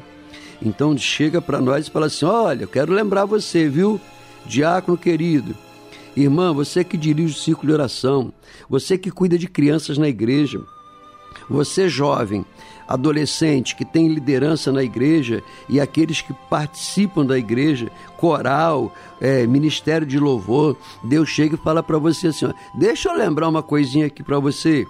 Então 0.61 0.97
chega 0.99 1.41
para 1.41 1.61
nós 1.61 1.87
e 1.87 1.91
fala 1.91 2.07
assim: 2.07 2.27
olha, 2.27 2.65
eu 2.65 2.69
quero 2.69 2.93
lembrar 2.93 3.25
você, 3.25 3.69
viu, 3.69 3.99
diácono 4.45 4.99
querido, 4.99 5.57
Irmã, 6.15 6.53
você 6.53 6.85
que 6.85 6.97
dirige 6.99 7.33
o 7.33 7.39
círculo 7.39 7.69
de 7.69 7.75
oração, 7.75 8.33
você 8.69 8.99
que 8.99 9.11
cuida 9.11 9.39
de 9.39 9.49
crianças 9.49 9.97
na 9.97 10.09
igreja, 10.09 10.61
você 11.49 11.89
jovem, 11.89 12.45
adolescente 12.93 13.75
que 13.75 13.85
tem 13.85 14.09
liderança 14.09 14.71
na 14.71 14.83
igreja 14.83 15.43
e 15.69 15.81
aqueles 15.81 16.21
que 16.21 16.35
participam 16.51 17.25
da 17.25 17.39
igreja, 17.39 17.91
coral, 18.19 18.95
é, 19.21 19.47
ministério 19.47 20.07
de 20.07 20.19
louvor, 20.19 20.77
Deus 21.03 21.29
chega 21.29 21.55
e 21.55 21.59
fala 21.59 21.83
para 21.83 21.99
você 21.99 22.29
assim: 22.29 22.47
ó, 22.47 22.53
deixa 22.75 23.09
eu 23.09 23.17
lembrar 23.17 23.49
uma 23.49 23.63
coisinha 23.63 24.07
aqui 24.07 24.23
para 24.23 24.39
você. 24.39 24.87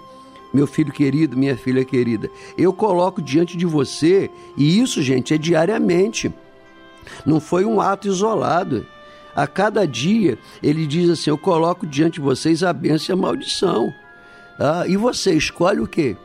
Meu 0.53 0.67
filho 0.67 0.91
querido, 0.91 1.35
minha 1.35 1.57
filha 1.57 1.83
querida, 1.83 2.29
eu 2.55 2.71
coloco 2.71 3.21
diante 3.21 3.57
de 3.57 3.65
você, 3.65 4.29
e 4.55 4.79
isso, 4.79 5.01
gente, 5.01 5.33
é 5.33 5.37
diariamente. 5.37 6.31
Não 7.25 7.39
foi 7.39 7.65
um 7.65 7.81
ato 7.81 8.07
isolado. 8.07 8.85
A 9.35 9.47
cada 9.47 9.87
dia 9.87 10.37
ele 10.61 10.85
diz 10.85 11.09
assim: 11.09 11.29
Eu 11.29 11.37
coloco 11.37 11.87
diante 11.87 12.15
de 12.15 12.21
vocês 12.21 12.63
a 12.63 12.71
bênção 12.71 13.15
e 13.15 13.17
a 13.17 13.21
maldição. 13.21 13.93
Ah, 14.59 14.83
e 14.87 14.95
você 14.95 15.33
escolhe 15.33 15.79
o 15.79 15.87
quê? 15.87 16.15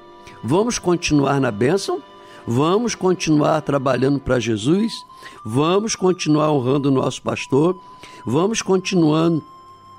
Vamos 0.42 0.78
continuar 0.78 1.40
na 1.40 1.50
bênção? 1.50 2.02
Vamos 2.46 2.94
continuar 2.94 3.60
trabalhando 3.60 4.18
para 4.18 4.40
Jesus? 4.40 5.04
Vamos 5.44 5.94
continuar 5.94 6.50
honrando 6.50 6.88
o 6.88 6.92
nosso 6.92 7.20
pastor? 7.20 7.78
Vamos 8.24 8.62
continuando 8.62 9.42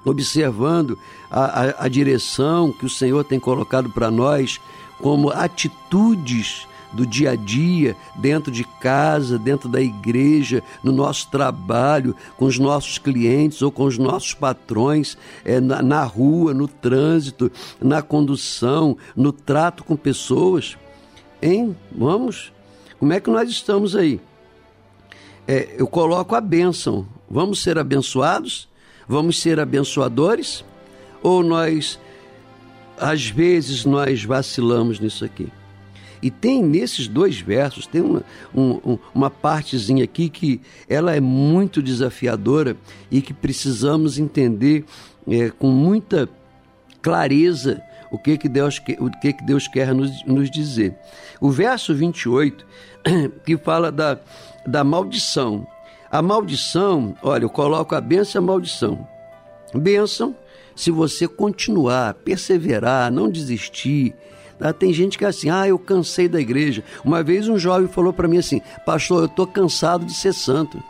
observando 0.05 0.97
a, 1.29 1.43
a, 1.43 1.85
a 1.85 1.87
direção 1.87 2.71
que 2.71 2.85
o 2.85 2.89
Senhor 2.89 3.23
tem 3.23 3.39
colocado 3.39 3.89
para 3.89 4.09
nós 4.09 4.59
como 4.99 5.29
atitudes 5.29 6.67
do 6.91 7.05
dia 7.05 7.31
a 7.31 7.35
dia, 7.35 7.95
dentro 8.15 8.51
de 8.51 8.63
casa, 8.63 9.37
dentro 9.37 9.69
da 9.69 9.81
igreja, 9.81 10.63
no 10.83 10.91
nosso 10.91 11.29
trabalho, 11.29 12.15
com 12.37 12.45
os 12.45 12.57
nossos 12.57 12.97
clientes 12.97 13.61
ou 13.61 13.71
com 13.71 13.83
os 13.83 13.97
nossos 13.97 14.33
patrões, 14.33 15.17
é, 15.45 15.59
na, 15.59 15.81
na 15.81 16.03
rua, 16.03 16.53
no 16.53 16.67
trânsito, 16.67 17.51
na 17.81 18.01
condução, 18.01 18.97
no 19.15 19.31
trato 19.31 19.83
com 19.83 19.95
pessoas. 19.95 20.77
Hein? 21.41 21.75
Vamos? 21.91 22.51
Como 22.99 23.13
é 23.13 23.19
que 23.19 23.29
nós 23.29 23.49
estamos 23.49 23.95
aí? 23.95 24.19
É, 25.47 25.75
eu 25.77 25.87
coloco 25.87 26.35
a 26.35 26.41
bênção. 26.41 27.07
Vamos 27.29 27.61
ser 27.61 27.77
abençoados? 27.77 28.67
Vamos 29.07 29.39
ser 29.41 29.59
abençoadores? 29.59 30.63
Ou 31.23 31.43
nós, 31.43 31.99
às 32.97 33.27
vezes, 33.27 33.85
nós 33.85 34.23
vacilamos 34.23 34.99
nisso 34.99 35.25
aqui? 35.25 35.49
E 36.21 36.29
tem 36.29 36.61
nesses 36.61 37.07
dois 37.07 37.39
versos, 37.39 37.87
tem 37.87 38.01
uma, 38.01 38.23
um, 38.53 38.97
uma 39.13 39.29
partezinha 39.29 40.03
aqui 40.03 40.29
que 40.29 40.61
ela 40.87 41.15
é 41.15 41.19
muito 41.19 41.81
desafiadora 41.81 42.75
e 43.09 43.21
que 43.21 43.33
precisamos 43.33 44.19
entender 44.19 44.83
é, 45.27 45.49
com 45.49 45.69
muita 45.69 46.27
clareza 47.01 47.81
o 48.11 48.17
que, 48.17 48.37
que, 48.37 48.49
Deus, 48.49 48.81
o 48.99 49.09
que, 49.19 49.33
que 49.33 49.43
Deus 49.45 49.67
quer 49.67 49.93
nos, 49.93 50.25
nos 50.25 50.49
dizer. 50.49 50.95
O 51.39 51.49
verso 51.51 51.93
28, 51.93 52.65
que 53.45 53.55
fala 53.57 53.91
da, 53.91 54.19
da 54.65 54.83
maldição. 54.83 55.65
A 56.11 56.21
maldição, 56.21 57.15
olha, 57.21 57.43
eu 57.43 57.49
coloco 57.49 57.93
a 57.93 58.01
bênção 58.01 58.41
e 58.41 58.43
a 58.43 58.47
maldição. 58.47 59.07
Bênção, 59.73 60.35
se 60.75 60.89
você 60.89 61.27
continuar, 61.27 62.15
perseverar, 62.15 63.11
não 63.11 63.29
desistir, 63.29 64.15
Tá? 64.59 64.73
Tem 64.73 64.91
gente 64.93 65.17
que 65.17 65.23
é 65.23 65.29
assim, 65.29 65.49
ah, 65.49 65.67
eu 65.67 65.79
cansei 65.79 66.27
da 66.27 66.39
igreja. 66.39 66.83
Uma 67.03 67.23
vez 67.23 67.47
um 67.47 67.57
jovem 67.57 67.87
falou 67.87 68.11
para 68.11 68.27
mim 68.27 68.37
assim, 68.37 68.61
pastor, 68.85 69.21
eu 69.21 69.25
estou 69.25 69.47
cansado 69.47 70.05
de 70.05 70.13
ser 70.13 70.33
santo. 70.33 70.83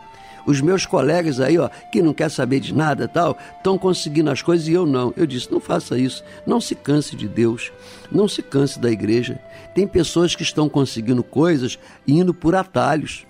Os 0.46 0.60
meus 0.60 0.84
colegas 0.84 1.38
aí, 1.38 1.58
ó, 1.58 1.68
que 1.92 2.02
não 2.02 2.12
quer 2.12 2.30
saber 2.30 2.58
de 2.60 2.74
nada 2.74 3.06
tal, 3.06 3.38
estão 3.56 3.78
conseguindo 3.78 4.30
as 4.30 4.42
coisas 4.42 4.66
e 4.66 4.72
eu 4.72 4.84
não. 4.84 5.14
Eu 5.16 5.26
disse, 5.26 5.52
não 5.52 5.60
faça 5.60 5.96
isso. 5.96 6.24
Não 6.44 6.60
se 6.60 6.74
canse 6.74 7.14
de 7.14 7.28
Deus. 7.28 7.70
Não 8.10 8.26
se 8.26 8.42
canse 8.42 8.80
da 8.80 8.90
igreja. 8.90 9.40
Tem 9.74 9.86
pessoas 9.86 10.34
que 10.34 10.42
estão 10.42 10.68
conseguindo 10.68 11.22
coisas 11.22 11.78
indo 12.08 12.34
por 12.34 12.56
atalhos. 12.56 13.24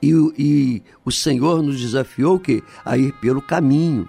E, 0.00 0.12
e 0.38 0.82
o 1.04 1.10
Senhor 1.10 1.62
nos 1.62 1.80
desafiou 1.80 2.36
o 2.36 2.40
quê? 2.40 2.62
A 2.84 2.96
ir 2.96 3.12
pelo 3.14 3.42
caminho. 3.42 4.08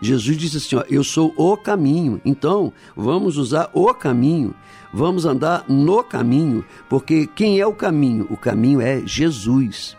Jesus 0.00 0.36
disse 0.36 0.56
assim: 0.58 0.76
ó, 0.76 0.84
Eu 0.88 1.02
sou 1.04 1.32
o 1.36 1.56
caminho. 1.56 2.20
Então, 2.24 2.72
vamos 2.96 3.36
usar 3.36 3.70
o 3.72 3.92
caminho. 3.94 4.54
Vamos 4.92 5.26
andar 5.26 5.64
no 5.68 6.04
caminho, 6.04 6.64
porque 6.88 7.26
quem 7.26 7.58
é 7.58 7.66
o 7.66 7.72
caminho? 7.72 8.28
O 8.30 8.36
caminho 8.36 8.80
é 8.80 9.02
Jesus. 9.04 9.96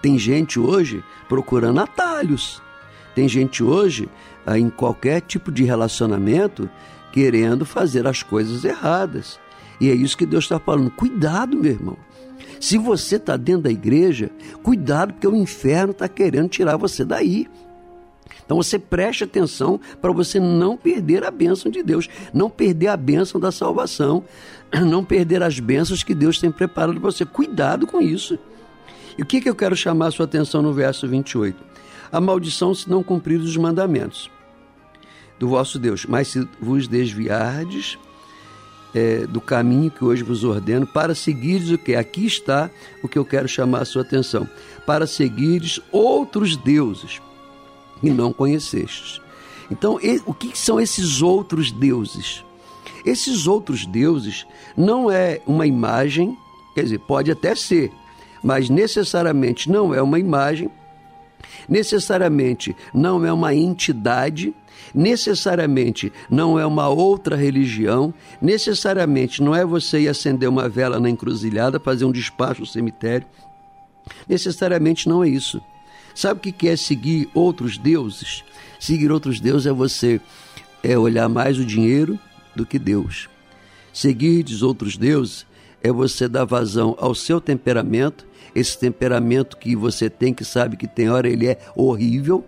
Tem 0.00 0.18
gente 0.18 0.58
hoje 0.58 1.04
procurando 1.28 1.80
atalhos. 1.80 2.62
Tem 3.14 3.28
gente 3.28 3.62
hoje, 3.62 4.08
ah, 4.46 4.58
em 4.58 4.70
qualquer 4.70 5.20
tipo 5.20 5.52
de 5.52 5.64
relacionamento, 5.64 6.68
querendo 7.12 7.66
fazer 7.66 8.06
as 8.06 8.22
coisas 8.22 8.64
erradas. 8.64 9.38
E 9.78 9.90
é 9.90 9.94
isso 9.94 10.16
que 10.16 10.24
Deus 10.24 10.44
está 10.44 10.58
falando. 10.58 10.90
Cuidado, 10.90 11.54
meu 11.56 11.72
irmão. 11.72 11.98
Se 12.58 12.78
você 12.78 13.16
está 13.16 13.36
dentro 13.36 13.62
da 13.62 13.70
igreja, 13.70 14.30
cuidado, 14.62 15.12
porque 15.12 15.26
o 15.26 15.36
inferno 15.36 15.90
está 15.90 16.08
querendo 16.08 16.48
tirar 16.48 16.76
você 16.76 17.04
daí. 17.04 17.48
Então 18.44 18.56
você 18.56 18.78
preste 18.78 19.24
atenção 19.24 19.80
para 20.00 20.12
você 20.12 20.38
não 20.38 20.76
perder 20.76 21.24
a 21.24 21.30
bênção 21.30 21.70
de 21.70 21.82
Deus, 21.82 22.08
não 22.32 22.50
perder 22.50 22.88
a 22.88 22.96
bênção 22.96 23.40
da 23.40 23.50
salvação, 23.50 24.24
não 24.86 25.04
perder 25.04 25.42
as 25.42 25.58
bênçãos 25.58 26.02
que 26.02 26.14
Deus 26.14 26.38
tem 26.38 26.50
preparado 26.50 27.00
para 27.00 27.10
você. 27.10 27.24
Cuidado 27.24 27.86
com 27.86 28.00
isso. 28.00 28.38
E 29.16 29.22
o 29.22 29.26
que, 29.26 29.40
que 29.40 29.48
eu 29.48 29.54
quero 29.54 29.76
chamar 29.76 30.08
a 30.08 30.10
sua 30.10 30.24
atenção 30.24 30.62
no 30.62 30.72
verso 30.72 31.06
28? 31.06 31.56
A 32.10 32.20
maldição 32.20 32.74
se 32.74 32.88
não 32.88 33.02
cumprir 33.02 33.40
os 33.40 33.56
mandamentos 33.56 34.30
do 35.38 35.48
vosso 35.48 35.78
Deus, 35.78 36.06
mas 36.06 36.28
se 36.28 36.46
vos 36.60 36.86
desviardes 36.86 37.98
é, 38.94 39.26
do 39.26 39.40
caminho 39.40 39.90
que 39.90 40.04
hoje 40.04 40.22
vos 40.22 40.44
ordeno, 40.44 40.86
para 40.86 41.14
seguires 41.14 41.70
o 41.70 41.78
que? 41.78 41.94
Aqui 41.94 42.26
está 42.26 42.70
o 43.02 43.08
que 43.08 43.18
eu 43.18 43.24
quero 43.24 43.48
chamar 43.48 43.82
a 43.82 43.84
sua 43.84 44.02
atenção. 44.02 44.48
Para 44.86 45.06
seguires 45.06 45.80
outros 45.90 46.56
deuses 46.56 47.20
e 48.02 48.10
não 48.10 48.32
conhecestes. 48.32 49.20
Então, 49.70 49.98
o 50.26 50.34
que 50.34 50.58
são 50.58 50.80
esses 50.80 51.22
outros 51.22 51.70
deuses? 51.70 52.44
Esses 53.04 53.46
outros 53.46 53.86
deuses 53.86 54.46
não 54.76 55.10
é 55.10 55.40
uma 55.46 55.66
imagem, 55.66 56.36
quer 56.74 56.84
dizer, 56.84 56.98
pode 57.00 57.30
até 57.30 57.54
ser, 57.54 57.90
mas 58.42 58.68
necessariamente 58.68 59.70
não 59.70 59.94
é 59.94 60.02
uma 60.02 60.18
imagem, 60.18 60.70
necessariamente 61.68 62.76
não 62.92 63.24
é 63.24 63.32
uma 63.32 63.54
entidade, 63.54 64.54
necessariamente 64.94 66.12
não 66.30 66.58
é 66.58 66.66
uma 66.66 66.88
outra 66.88 67.36
religião, 67.36 68.12
necessariamente 68.40 69.42
não 69.42 69.54
é 69.54 69.64
você 69.64 70.00
ir 70.00 70.08
acender 70.08 70.48
uma 70.48 70.68
vela 70.68 71.00
na 71.00 71.08
encruzilhada, 71.08 71.80
fazer 71.80 72.04
um 72.04 72.12
despacho 72.12 72.60
no 72.60 72.66
cemitério. 72.66 73.26
Necessariamente 74.28 75.08
não 75.08 75.22
é 75.22 75.28
isso. 75.28 75.62
Sabe 76.14 76.50
o 76.50 76.52
que 76.52 76.68
é 76.68 76.76
seguir 76.76 77.28
outros 77.34 77.78
deuses? 77.78 78.44
Seguir 78.78 79.10
outros 79.10 79.40
deuses 79.40 79.66
é 79.66 79.72
você 79.72 80.20
é 80.82 80.98
olhar 80.98 81.28
mais 81.28 81.58
o 81.58 81.64
dinheiro 81.64 82.18
do 82.54 82.66
que 82.66 82.78
Deus. 82.78 83.28
Seguir 83.92 84.44
outros 84.62 84.96
deuses 84.96 85.46
é 85.82 85.90
você 85.92 86.28
dar 86.28 86.44
vazão 86.44 86.96
ao 86.98 87.14
seu 87.14 87.40
temperamento, 87.40 88.26
esse 88.54 88.78
temperamento 88.78 89.56
que 89.56 89.74
você 89.74 90.08
tem, 90.08 90.32
que 90.32 90.44
sabe 90.44 90.76
que 90.76 90.86
tem 90.86 91.10
hora 91.10 91.28
ele 91.28 91.46
é 91.46 91.58
horrível, 91.74 92.44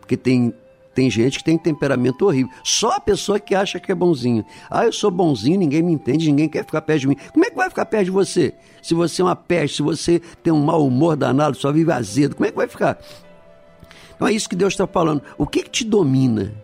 porque 0.00 0.16
tem 0.16 0.54
tem 0.94 1.10
gente 1.10 1.38
que 1.38 1.44
tem 1.44 1.56
temperamento 1.56 2.26
horrível. 2.26 2.52
Só 2.62 2.92
a 2.92 3.00
pessoa 3.00 3.40
que 3.40 3.54
acha 3.54 3.80
que 3.80 3.90
é 3.90 3.94
bonzinho. 3.94 4.44
Ah, 4.70 4.84
eu 4.84 4.92
sou 4.92 5.10
bonzinho, 5.10 5.58
ninguém 5.58 5.82
me 5.82 5.92
entende, 5.92 6.26
ninguém 6.26 6.48
quer 6.48 6.64
ficar 6.64 6.82
perto 6.82 7.00
de 7.00 7.08
mim. 7.08 7.16
Como 7.32 7.44
é 7.44 7.50
que 7.50 7.56
vai 7.56 7.68
ficar 7.68 7.86
perto 7.86 8.06
de 8.06 8.10
você? 8.10 8.54
Se 8.82 8.94
você 8.94 9.22
é 9.22 9.24
uma 9.24 9.36
peste, 9.36 9.76
se 9.76 9.82
você 9.82 10.20
tem 10.42 10.52
um 10.52 10.62
mau 10.62 10.86
humor 10.86 11.16
danado, 11.16 11.56
só 11.56 11.72
vive 11.72 11.92
azedo, 11.92 12.36
como 12.36 12.46
é 12.46 12.50
que 12.50 12.56
vai 12.56 12.68
ficar? 12.68 12.98
Então 14.14 14.28
é 14.28 14.32
isso 14.32 14.48
que 14.48 14.56
Deus 14.56 14.74
está 14.74 14.86
falando. 14.86 15.22
O 15.38 15.46
que, 15.46 15.62
que 15.62 15.70
te 15.70 15.84
domina? 15.84 16.54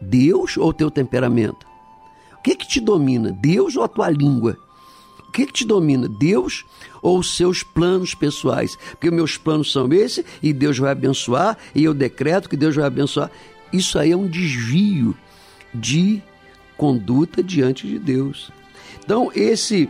Deus 0.00 0.56
ou 0.56 0.72
teu 0.72 0.90
temperamento? 0.90 1.66
O 2.34 2.42
que, 2.42 2.56
que 2.56 2.66
te 2.66 2.80
domina? 2.80 3.32
Deus 3.32 3.76
ou 3.76 3.84
a 3.84 3.88
tua 3.88 4.10
língua? 4.10 4.56
O 5.28 5.32
que, 5.32 5.46
que 5.46 5.52
te 5.52 5.64
domina? 5.64 6.08
Deus 6.08 6.64
ou 7.02 7.18
os 7.18 7.36
seus 7.36 7.62
planos 7.62 8.14
pessoais? 8.14 8.76
Porque 8.90 9.10
meus 9.10 9.36
planos 9.36 9.70
são 9.70 9.92
esses 9.92 10.24
e 10.42 10.52
Deus 10.52 10.78
vai 10.78 10.90
abençoar, 10.90 11.56
e 11.74 11.84
eu 11.84 11.94
decreto 11.94 12.48
que 12.48 12.56
Deus 12.56 12.74
vai 12.74 12.84
abençoar. 12.84 13.30
Isso 13.72 13.98
aí 13.98 14.12
é 14.12 14.16
um 14.16 14.26
desvio 14.26 15.16
de 15.72 16.22
conduta 16.76 17.42
diante 17.42 17.86
de 17.86 17.98
Deus. 17.98 18.50
Então, 19.04 19.30
esse 19.34 19.88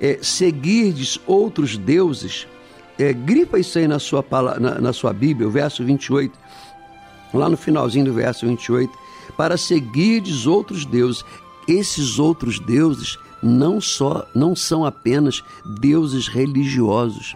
é, 0.00 0.18
seguirdes 0.22 1.18
outros 1.26 1.76
deuses, 1.76 2.46
é, 2.98 3.12
grifa 3.12 3.58
isso 3.58 3.78
aí 3.78 3.88
na 3.88 3.98
sua, 3.98 4.24
na, 4.60 4.80
na 4.80 4.92
sua 4.92 5.12
Bíblia, 5.12 5.48
o 5.48 5.50
verso 5.50 5.84
28, 5.84 6.36
lá 7.32 7.48
no 7.48 7.56
finalzinho 7.56 8.04
do 8.04 8.12
verso 8.12 8.46
28, 8.46 8.92
para 9.36 9.56
seguirdes 9.56 10.46
outros 10.46 10.84
deuses. 10.84 11.24
Esses 11.66 12.18
outros 12.18 12.58
deuses 12.58 13.18
não 13.42 13.80
só 13.80 14.26
não 14.34 14.54
são 14.54 14.84
apenas 14.84 15.42
deuses 15.80 16.28
religiosos, 16.28 17.34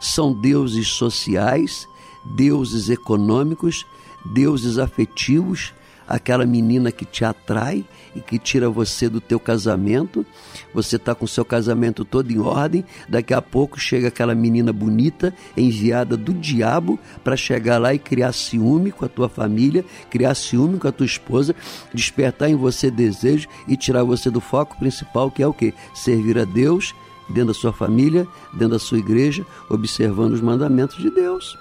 são 0.00 0.32
deuses 0.32 0.88
sociais, 0.88 1.86
deuses 2.24 2.90
econômicos, 2.90 3.86
deuses 4.24 4.78
afetivos, 4.78 5.72
aquela 6.06 6.44
menina 6.44 6.92
que 6.92 7.04
te 7.04 7.24
atrai 7.24 7.84
e 8.14 8.20
que 8.20 8.38
tira 8.38 8.68
você 8.68 9.08
do 9.08 9.20
teu 9.20 9.40
casamento. 9.40 10.26
Você 10.74 10.96
está 10.96 11.14
com 11.14 11.26
seu 11.26 11.44
casamento 11.44 12.04
todo 12.04 12.30
em 12.30 12.38
ordem, 12.38 12.84
daqui 13.08 13.32
a 13.32 13.40
pouco 13.40 13.80
chega 13.80 14.08
aquela 14.08 14.34
menina 14.34 14.72
bonita 14.72 15.34
enviada 15.56 16.16
do 16.16 16.32
diabo 16.34 16.98
para 17.24 17.36
chegar 17.36 17.78
lá 17.78 17.94
e 17.94 17.98
criar 17.98 18.32
ciúme 18.32 18.92
com 18.92 19.04
a 19.04 19.08
tua 19.08 19.28
família, 19.28 19.84
criar 20.10 20.34
ciúme 20.34 20.78
com 20.78 20.88
a 20.88 20.92
tua 20.92 21.06
esposa, 21.06 21.54
despertar 21.94 22.50
em 22.50 22.56
você 22.56 22.90
desejo 22.90 23.48
e 23.66 23.76
tirar 23.76 24.04
você 24.04 24.30
do 24.30 24.40
foco 24.40 24.78
principal, 24.78 25.30
que 25.30 25.42
é 25.42 25.46
o 25.46 25.54
que? 25.54 25.72
Servir 25.94 26.38
a 26.38 26.44
Deus 26.44 26.94
dentro 27.28 27.48
da 27.48 27.54
sua 27.54 27.72
família, 27.72 28.26
dentro 28.52 28.70
da 28.70 28.78
sua 28.78 28.98
igreja, 28.98 29.46
observando 29.70 30.32
os 30.32 30.40
mandamentos 30.40 30.98
de 30.98 31.10
Deus. 31.10 31.56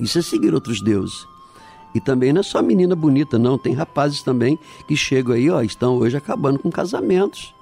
Isso 0.00 0.18
é 0.18 0.22
seguir 0.22 0.54
outros 0.54 0.80
deuses. 0.80 1.37
E 1.94 2.00
também 2.00 2.32
não 2.32 2.40
é 2.40 2.42
só 2.42 2.62
menina 2.62 2.94
bonita, 2.94 3.38
não. 3.38 3.56
Tem 3.56 3.72
rapazes 3.72 4.22
também 4.22 4.58
que 4.86 4.96
chegam 4.96 5.34
aí, 5.34 5.50
ó, 5.50 5.62
estão 5.62 5.96
hoje 5.96 6.16
acabando 6.16 6.58
com 6.58 6.70
casamentos, 6.70 7.54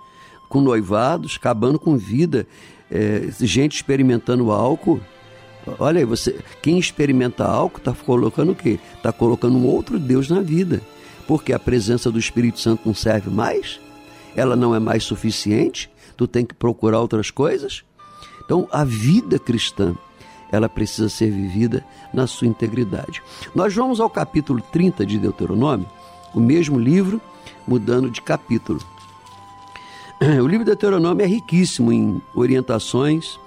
com 0.49 0.61
noivados, 0.61 1.37
acabando 1.37 1.79
com 1.79 1.97
vida, 1.97 2.47
é, 2.91 3.29
gente 3.41 3.77
experimentando 3.77 4.51
álcool. 4.51 5.01
Olha 5.79 5.99
aí, 5.99 6.05
você, 6.05 6.39
quem 6.62 6.79
experimenta 6.79 7.45
álcool 7.45 7.79
está 7.79 7.93
colocando 7.93 8.53
o 8.53 8.55
quê? 8.55 8.79
Está 8.97 9.12
colocando 9.12 9.57
um 9.57 9.67
outro 9.67 9.99
Deus 9.99 10.29
na 10.29 10.41
vida. 10.41 10.81
Porque 11.27 11.53
a 11.53 11.59
presença 11.59 12.11
do 12.11 12.19
Espírito 12.19 12.61
Santo 12.61 12.83
não 12.87 12.95
serve 12.95 13.31
mais? 13.31 13.81
Ela 14.37 14.55
não 14.55 14.75
é 14.75 14.79
mais 14.79 15.03
suficiente? 15.03 15.91
Tu 16.17 16.27
tem 16.29 16.47
que 16.47 16.55
procurar 16.55 17.01
outras 17.01 17.31
coisas? 17.31 17.85
Então, 18.45 18.69
a 18.71 18.85
vida 18.85 19.39
cristã 19.39 19.97
ela 20.57 20.69
precisa 20.69 21.09
ser 21.09 21.31
vivida 21.31 21.85
na 22.12 22.27
sua 22.27 22.47
integridade. 22.47 23.23
Nós 23.55 23.75
vamos 23.75 24.01
ao 24.01 24.11
capítulo 24.11 24.61
30 24.61 25.05
de 25.07 25.19
Deuteronômio, 25.19 25.87
o 26.35 26.40
mesmo 26.40 26.79
livro, 26.79 27.21
mudando 27.66 28.11
de 28.11 28.21
capítulo. 28.21 28.81
O 30.42 30.47
livro 30.47 30.64
de 30.64 30.71
Deuteronômio 30.71 31.23
é 31.23 31.27
riquíssimo 31.27 31.92
em 31.92 32.23
orientações, 32.35 33.38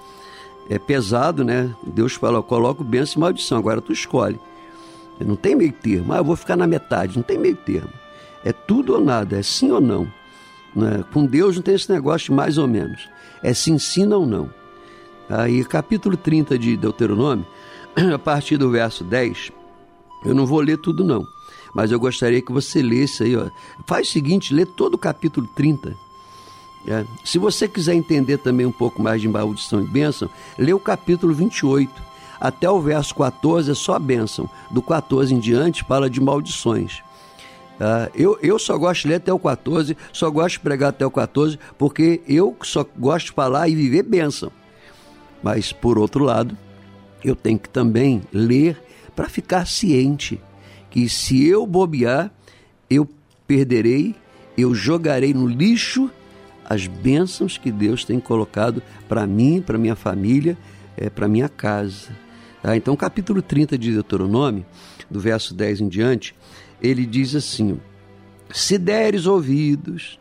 é 0.68 0.78
pesado, 0.78 1.44
né? 1.44 1.74
Deus 1.84 2.14
fala, 2.14 2.40
coloca 2.42 2.84
bênção 2.84 3.16
e 3.16 3.20
maldição, 3.20 3.58
agora 3.58 3.80
tu 3.80 3.92
escolhe. 3.92 4.38
Não 5.18 5.34
tem 5.34 5.56
meio 5.56 5.72
termo, 5.72 6.12
ah, 6.12 6.18
eu 6.18 6.24
vou 6.24 6.36
ficar 6.36 6.56
na 6.56 6.66
metade, 6.66 7.16
não 7.16 7.24
tem 7.24 7.36
meio 7.36 7.56
termo. 7.56 7.90
É 8.44 8.52
tudo 8.52 8.94
ou 8.94 9.00
nada, 9.00 9.38
é 9.38 9.42
sim 9.42 9.70
ou 9.70 9.80
não. 9.80 10.10
Né? 10.74 11.04
Com 11.12 11.26
Deus 11.26 11.56
não 11.56 11.62
tem 11.62 11.74
esse 11.74 11.90
negócio 11.92 12.26
de 12.26 12.32
mais 12.32 12.56
ou 12.56 12.68
menos. 12.68 13.08
É 13.42 13.52
sim, 13.52 13.78
sim, 13.78 14.06
não, 14.06 14.24
não. 14.24 14.50
Aí, 15.30 15.64
capítulo 15.64 16.16
30 16.16 16.58
de 16.58 16.76
Deuteronômio, 16.76 17.46
a 18.12 18.18
partir 18.18 18.56
do 18.56 18.68
verso 18.68 19.04
10, 19.04 19.52
eu 20.24 20.34
não 20.34 20.44
vou 20.44 20.60
ler 20.60 20.76
tudo 20.76 21.04
não, 21.04 21.24
mas 21.72 21.92
eu 21.92 22.00
gostaria 22.00 22.42
que 22.42 22.50
você 22.50 22.82
lesse 22.82 23.22
aí, 23.22 23.36
ó. 23.36 23.48
Faz 23.86 24.08
o 24.08 24.10
seguinte, 24.10 24.52
lê 24.52 24.66
todo 24.66 24.94
o 24.94 24.98
capítulo 24.98 25.46
30. 25.54 25.94
É. 26.88 27.04
Se 27.24 27.38
você 27.38 27.68
quiser 27.68 27.94
entender 27.94 28.38
também 28.38 28.66
um 28.66 28.72
pouco 28.72 29.00
mais 29.00 29.20
de 29.20 29.28
maldição 29.28 29.80
e 29.80 29.86
bênção, 29.86 30.28
lê 30.58 30.72
o 30.72 30.80
capítulo 30.80 31.32
28. 31.32 32.10
Até 32.40 32.68
o 32.68 32.80
verso 32.80 33.14
14 33.14 33.70
é 33.70 33.74
só 33.74 33.98
bênção. 34.00 34.50
Do 34.68 34.82
14 34.82 35.32
em 35.32 35.38
diante 35.38 35.84
fala 35.84 36.10
de 36.10 36.20
maldições. 36.20 37.02
Uh, 37.78 38.10
eu, 38.14 38.38
eu 38.42 38.58
só 38.58 38.76
gosto 38.76 39.02
de 39.02 39.08
ler 39.08 39.14
até 39.16 39.32
o 39.32 39.38
14, 39.38 39.96
só 40.12 40.28
gosto 40.28 40.54
de 40.54 40.60
pregar 40.60 40.88
até 40.88 41.06
o 41.06 41.10
14, 41.10 41.58
porque 41.78 42.20
eu 42.26 42.56
só 42.62 42.84
gosto 42.98 43.26
de 43.26 43.32
falar 43.32 43.68
e 43.68 43.76
viver 43.76 44.02
bênção. 44.02 44.50
Mas, 45.42 45.72
por 45.72 45.98
outro 45.98 46.24
lado, 46.24 46.56
eu 47.24 47.34
tenho 47.34 47.58
que 47.58 47.68
também 47.68 48.22
ler 48.32 48.80
para 49.14 49.28
ficar 49.28 49.66
ciente 49.66 50.40
que 50.90 51.08
se 51.08 51.46
eu 51.46 51.66
bobear, 51.66 52.30
eu 52.88 53.08
perderei, 53.46 54.14
eu 54.56 54.74
jogarei 54.74 55.32
no 55.32 55.46
lixo 55.46 56.10
as 56.64 56.86
bênçãos 56.86 57.58
que 57.58 57.70
Deus 57.70 58.04
tem 58.04 58.20
colocado 58.20 58.82
para 59.08 59.26
mim, 59.26 59.60
para 59.60 59.76
minha 59.76 59.96
família, 59.96 60.56
é, 60.96 61.10
para 61.10 61.26
minha 61.26 61.48
casa. 61.48 62.10
Tá? 62.62 62.76
Então, 62.76 62.94
capítulo 62.94 63.42
30 63.42 63.76
de 63.76 63.92
Deuteronômio, 63.92 64.64
do 65.10 65.18
verso 65.18 65.54
10 65.54 65.80
em 65.80 65.88
diante, 65.88 66.34
ele 66.80 67.04
diz 67.04 67.34
assim: 67.34 67.80
Se 68.52 68.78
deres 68.78 69.26
ouvidos, 69.26 70.18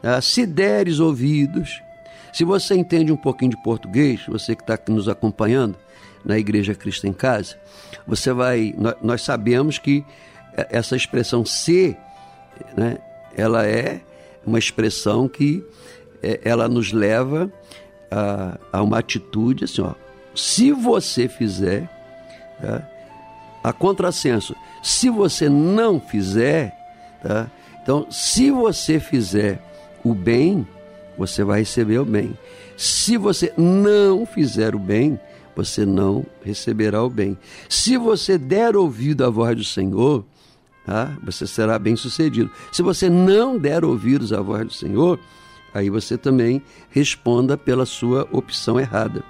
tá? 0.00 0.20
se 0.20 0.46
deres 0.46 1.00
ouvidos, 1.00 1.82
se 2.36 2.44
você 2.44 2.74
entende 2.74 3.10
um 3.10 3.16
pouquinho 3.16 3.52
de 3.52 3.56
português, 3.56 4.26
você 4.28 4.54
que 4.54 4.60
está 4.62 4.78
nos 4.88 5.08
acompanhando 5.08 5.74
na 6.22 6.38
Igreja 6.38 6.74
Cristo 6.74 7.06
em 7.06 7.12
Casa, 7.14 7.56
você 8.06 8.30
vai. 8.30 8.74
Nós 9.00 9.22
sabemos 9.22 9.78
que 9.78 10.04
essa 10.54 10.94
expressão 10.94 11.46
se, 11.46 11.96
né, 12.76 12.98
ela 13.34 13.66
é 13.66 14.02
uma 14.44 14.58
expressão 14.58 15.26
que 15.26 15.64
é, 16.22 16.38
ela 16.44 16.68
nos 16.68 16.92
leva 16.92 17.50
a, 18.10 18.58
a 18.70 18.82
uma 18.82 18.98
atitude 18.98 19.64
assim, 19.64 19.80
ó. 19.80 19.94
Se 20.34 20.72
você 20.72 21.28
fizer, 21.28 21.88
tá? 22.60 22.86
a 23.64 23.72
contrassenso, 23.72 24.54
se 24.82 25.08
você 25.08 25.48
não 25.48 25.98
fizer, 25.98 26.76
tá? 27.22 27.50
Então, 27.82 28.06
se 28.10 28.50
você 28.50 29.00
fizer 29.00 29.58
o 30.04 30.14
bem, 30.14 30.66
você 31.16 31.44
vai 31.44 31.60
receber 31.60 31.98
o 31.98 32.04
bem. 32.04 32.36
Se 32.76 33.16
você 33.16 33.52
não 33.56 34.26
fizer 34.26 34.74
o 34.74 34.78
bem, 34.78 35.18
você 35.54 35.86
não 35.86 36.24
receberá 36.44 37.02
o 37.02 37.08
bem. 37.08 37.38
Se 37.68 37.96
você 37.96 38.36
der 38.36 38.76
ouvido 38.76 39.24
à 39.24 39.30
voz 39.30 39.56
do 39.56 39.64
Senhor, 39.64 40.24
tá? 40.84 41.16
você 41.22 41.46
será 41.46 41.78
bem 41.78 41.96
sucedido. 41.96 42.50
Se 42.70 42.82
você 42.82 43.08
não 43.08 43.58
der 43.58 43.84
ouvidos 43.84 44.32
à 44.32 44.40
voz 44.40 44.66
do 44.66 44.72
Senhor, 44.72 45.18
aí 45.72 45.88
você 45.88 46.18
também 46.18 46.62
responda 46.90 47.56
pela 47.56 47.86
sua 47.86 48.28
opção 48.30 48.78
errada. 48.78 49.24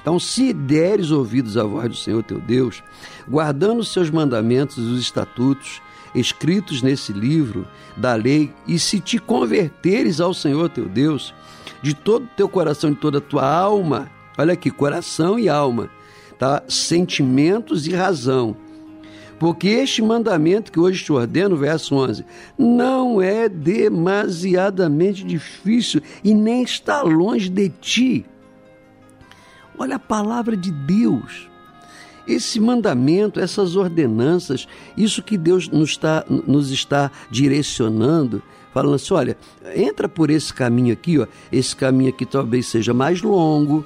Então, 0.00 0.18
se 0.18 0.52
deres 0.52 1.10
ouvidos 1.10 1.56
à 1.56 1.64
voz 1.64 1.88
do 1.88 1.96
Senhor 1.96 2.22
teu 2.22 2.40
Deus, 2.40 2.82
guardando 3.28 3.80
os 3.80 3.92
seus 3.92 4.10
mandamentos 4.10 4.76
e 4.78 4.80
os 4.80 5.00
estatutos 5.00 5.82
escritos 6.14 6.82
nesse 6.82 7.12
livro 7.12 7.66
da 7.96 8.14
lei, 8.14 8.52
e 8.66 8.78
se 8.78 9.00
te 9.00 9.18
converteres 9.18 10.20
ao 10.20 10.32
Senhor 10.32 10.68
teu 10.68 10.86
Deus, 10.86 11.34
de 11.82 11.94
todo 11.94 12.24
o 12.24 12.30
teu 12.36 12.48
coração, 12.48 12.90
de 12.90 12.96
toda 12.96 13.18
a 13.18 13.22
tua 13.22 13.48
alma, 13.48 14.10
olha 14.36 14.52
aqui, 14.52 14.70
coração 14.70 15.38
e 15.38 15.48
alma, 15.48 15.90
tá? 16.38 16.62
Sentimentos 16.68 17.86
e 17.86 17.94
razão. 17.94 18.56
Porque 19.38 19.68
este 19.68 20.02
mandamento 20.02 20.72
que 20.72 20.80
hoje 20.80 21.04
te 21.04 21.12
ordeno, 21.12 21.56
verso 21.56 21.94
11, 21.94 22.24
não 22.58 23.22
é 23.22 23.48
demasiadamente 23.48 25.22
difícil 25.22 26.02
e 26.24 26.34
nem 26.34 26.62
está 26.62 27.02
longe 27.02 27.48
de 27.48 27.68
ti. 27.68 28.26
Olha 29.78 29.94
a 29.94 30.00
palavra 30.00 30.56
de 30.56 30.72
Deus. 30.72 31.47
Esse 32.28 32.60
mandamento, 32.60 33.40
essas 33.40 33.74
ordenanças, 33.74 34.68
isso 34.96 35.22
que 35.22 35.38
Deus 35.38 35.68
nos 35.68 35.90
está, 35.90 36.24
nos 36.28 36.70
está 36.70 37.10
direcionando, 37.30 38.42
falando 38.72 38.94
assim: 38.96 39.14
olha, 39.14 39.36
entra 39.74 40.08
por 40.08 40.30
esse 40.30 40.52
caminho 40.52 40.92
aqui, 40.92 41.18
ó, 41.18 41.26
esse 41.50 41.74
caminho 41.74 42.10
aqui 42.10 42.26
talvez 42.26 42.66
seja 42.66 42.92
mais 42.92 43.22
longo, 43.22 43.84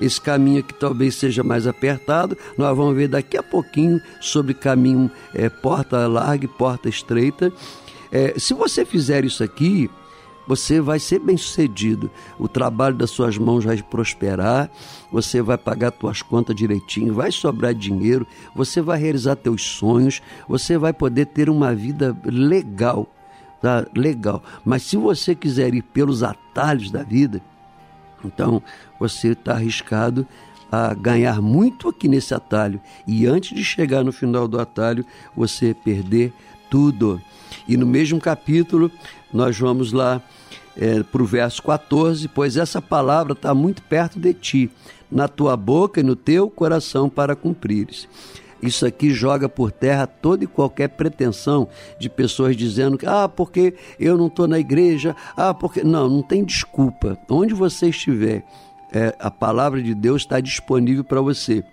esse 0.00 0.20
caminho 0.20 0.60
aqui 0.60 0.74
talvez 0.74 1.14
seja 1.14 1.42
mais 1.42 1.66
apertado. 1.66 2.36
Nós 2.58 2.76
vamos 2.76 2.96
ver 2.96 3.08
daqui 3.08 3.36
a 3.36 3.42
pouquinho 3.42 4.00
sobre 4.20 4.54
caminho 4.54 5.10
é, 5.32 5.48
porta 5.48 6.06
larga 6.06 6.44
e 6.44 6.48
porta 6.48 6.88
estreita. 6.88 7.52
É, 8.10 8.34
se 8.38 8.54
você 8.54 8.84
fizer 8.84 9.24
isso 9.24 9.42
aqui, 9.42 9.90
você 10.46 10.80
vai 10.80 10.98
ser 10.98 11.18
bem 11.18 11.36
sucedido. 11.36 12.10
O 12.38 12.48
trabalho 12.48 12.96
das 12.96 13.10
suas 13.10 13.38
mãos 13.38 13.64
vai 13.64 13.80
prosperar, 13.82 14.70
você 15.10 15.40
vai 15.40 15.56
pagar 15.56 15.92
suas 15.98 16.22
contas 16.22 16.54
direitinho, 16.54 17.14
vai 17.14 17.30
sobrar 17.30 17.74
dinheiro, 17.74 18.26
você 18.54 18.80
vai 18.80 18.98
realizar 18.98 19.36
teus 19.36 19.62
sonhos, 19.62 20.22
você 20.48 20.76
vai 20.76 20.92
poder 20.92 21.26
ter 21.26 21.48
uma 21.48 21.74
vida 21.74 22.16
legal, 22.24 23.08
tá? 23.60 23.86
Legal. 23.94 24.42
Mas 24.64 24.82
se 24.82 24.96
você 24.96 25.34
quiser 25.34 25.74
ir 25.74 25.82
pelos 25.82 26.22
atalhos 26.22 26.90
da 26.90 27.02
vida, 27.02 27.40
então 28.24 28.62
você 28.98 29.28
está 29.28 29.52
arriscado 29.52 30.26
a 30.70 30.92
ganhar 30.92 31.40
muito 31.40 31.88
aqui 31.88 32.08
nesse 32.08 32.34
atalho 32.34 32.80
e 33.06 33.26
antes 33.26 33.54
de 33.54 33.62
chegar 33.62 34.02
no 34.02 34.12
final 34.12 34.48
do 34.48 34.58
atalho, 34.58 35.04
você 35.36 35.72
perder 35.72 36.32
tudo. 36.68 37.22
E 37.68 37.76
no 37.76 37.86
mesmo 37.86 38.18
capítulo, 38.18 38.90
nós 39.34 39.58
vamos 39.58 39.92
lá 39.92 40.22
é, 40.76 41.02
para 41.02 41.22
o 41.22 41.26
verso 41.26 41.60
14: 41.62 42.28
Pois 42.28 42.56
essa 42.56 42.80
palavra 42.80 43.32
está 43.32 43.52
muito 43.52 43.82
perto 43.82 44.18
de 44.18 44.32
ti, 44.32 44.70
na 45.10 45.26
tua 45.26 45.56
boca 45.56 46.00
e 46.00 46.04
no 46.04 46.14
teu 46.14 46.48
coração 46.48 47.10
para 47.10 47.34
cumprires. 47.34 48.08
Isso 48.62 48.86
aqui 48.86 49.10
joga 49.10 49.46
por 49.46 49.70
terra 49.70 50.06
toda 50.06 50.44
e 50.44 50.46
qualquer 50.46 50.88
pretensão 50.88 51.68
de 51.98 52.08
pessoas 52.08 52.56
dizendo 52.56 52.96
que, 52.96 53.04
ah, 53.04 53.28
porque 53.28 53.74
eu 54.00 54.16
não 54.16 54.28
estou 54.28 54.48
na 54.48 54.58
igreja, 54.58 55.14
ah, 55.36 55.52
porque. 55.52 55.82
Não, 55.82 56.08
não 56.08 56.22
tem 56.22 56.44
desculpa. 56.44 57.18
Onde 57.28 57.52
você 57.52 57.88
estiver, 57.88 58.44
é, 58.92 59.14
a 59.18 59.30
palavra 59.30 59.82
de 59.82 59.94
Deus 59.94 60.22
está 60.22 60.40
disponível 60.40 61.02
para 61.02 61.20
você. 61.20 61.64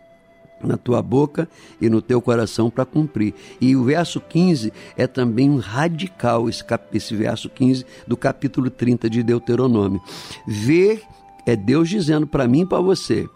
Na 0.68 0.78
tua 0.78 1.02
boca 1.02 1.48
e 1.80 1.90
no 1.90 2.02
teu 2.02 2.22
coração 2.22 2.70
para 2.70 2.86
cumprir. 2.86 3.34
E 3.60 3.76
o 3.76 3.84
verso 3.84 4.20
15 4.20 4.72
é 4.96 5.08
também 5.08 5.50
um 5.50 5.58
radical, 5.58 6.50
esse, 6.50 6.64
cap, 6.64 6.86
esse 6.96 7.16
verso 7.16 7.50
15 7.50 7.86
do 8.08 8.18
capítulo 8.18 8.70
30 8.70 9.10
de 9.10 9.24
Deuteronômio. 9.24 10.02
Ver 10.48 11.04
é 11.46 11.56
Deus 11.56 11.90
dizendo 11.90 12.28
para 12.28 12.48
mim 12.48 12.62
e 12.62 12.66
para 12.66 12.82
você. 12.82 13.28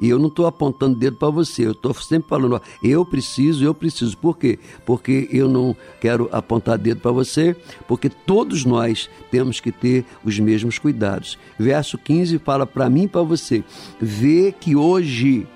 E 0.00 0.08
eu 0.08 0.18
não 0.18 0.26
estou 0.26 0.46
apontando 0.46 0.98
dedo 0.98 1.16
para 1.16 1.30
você, 1.30 1.66
eu 1.66 1.72
estou 1.72 1.94
sempre 1.94 2.28
falando, 2.28 2.56
ó, 2.56 2.60
eu 2.82 3.04
preciso, 3.04 3.64
eu 3.64 3.72
preciso. 3.72 4.16
Por 4.18 4.36
quê? 4.36 4.58
Porque 4.84 5.28
eu 5.30 5.48
não 5.48 5.74
quero 6.00 6.28
apontar 6.32 6.76
dedo 6.76 7.00
para 7.00 7.12
você, 7.12 7.54
porque 7.86 8.08
todos 8.08 8.64
nós 8.64 9.08
temos 9.30 9.60
que 9.60 9.70
ter 9.70 10.04
os 10.24 10.38
mesmos 10.38 10.78
cuidados. 10.78 11.38
Verso 11.58 11.96
15 11.96 12.38
fala 12.38 12.66
para 12.66 12.90
mim 12.90 13.04
e 13.04 13.08
para 13.08 13.22
você: 13.22 13.62
vê 14.00 14.52
que 14.52 14.74
hoje, 14.74 15.46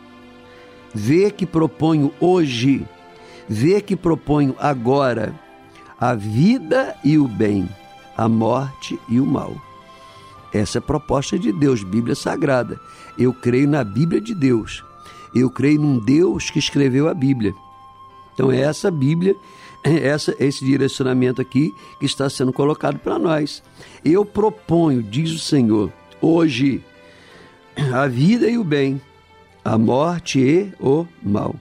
vê 0.94 1.30
que 1.30 1.46
proponho 1.46 2.12
hoje, 2.20 2.86
vê 3.48 3.80
que 3.80 3.96
proponho 3.96 4.54
agora 4.58 5.34
a 5.98 6.14
vida 6.14 6.94
e 7.04 7.18
o 7.18 7.26
bem, 7.26 7.68
a 8.16 8.28
morte 8.28 8.98
e 9.08 9.18
o 9.18 9.26
mal. 9.26 9.56
Essa 10.52 10.78
é 10.78 10.80
a 10.80 10.82
proposta 10.82 11.38
de 11.38 11.52
Deus, 11.52 11.82
Bíblia 11.82 12.14
Sagrada. 12.14 12.80
Eu 13.18 13.32
creio 13.32 13.68
na 13.68 13.84
Bíblia 13.84 14.20
de 14.20 14.34
Deus. 14.34 14.84
Eu 15.34 15.50
creio 15.50 15.80
num 15.80 15.98
Deus 15.98 16.50
que 16.50 16.58
escreveu 16.58 17.08
a 17.08 17.14
Bíblia. 17.14 17.54
Então 18.32 18.50
é 18.50 18.60
essa 18.60 18.90
Bíblia, 18.90 19.36
essa, 19.84 20.34
esse 20.38 20.64
direcionamento 20.64 21.42
aqui 21.42 21.74
que 21.98 22.06
está 22.06 22.30
sendo 22.30 22.52
colocado 22.52 22.98
para 22.98 23.18
nós. 23.18 23.62
Eu 24.04 24.24
proponho, 24.24 25.02
diz 25.02 25.32
o 25.32 25.38
Senhor, 25.38 25.92
hoje 26.20 26.82
a 27.92 28.06
vida 28.06 28.48
e 28.48 28.56
o 28.56 28.64
bem, 28.64 29.00
a 29.64 29.76
morte 29.76 30.40
e 30.40 30.72
o 30.80 31.06
mal. 31.22 31.54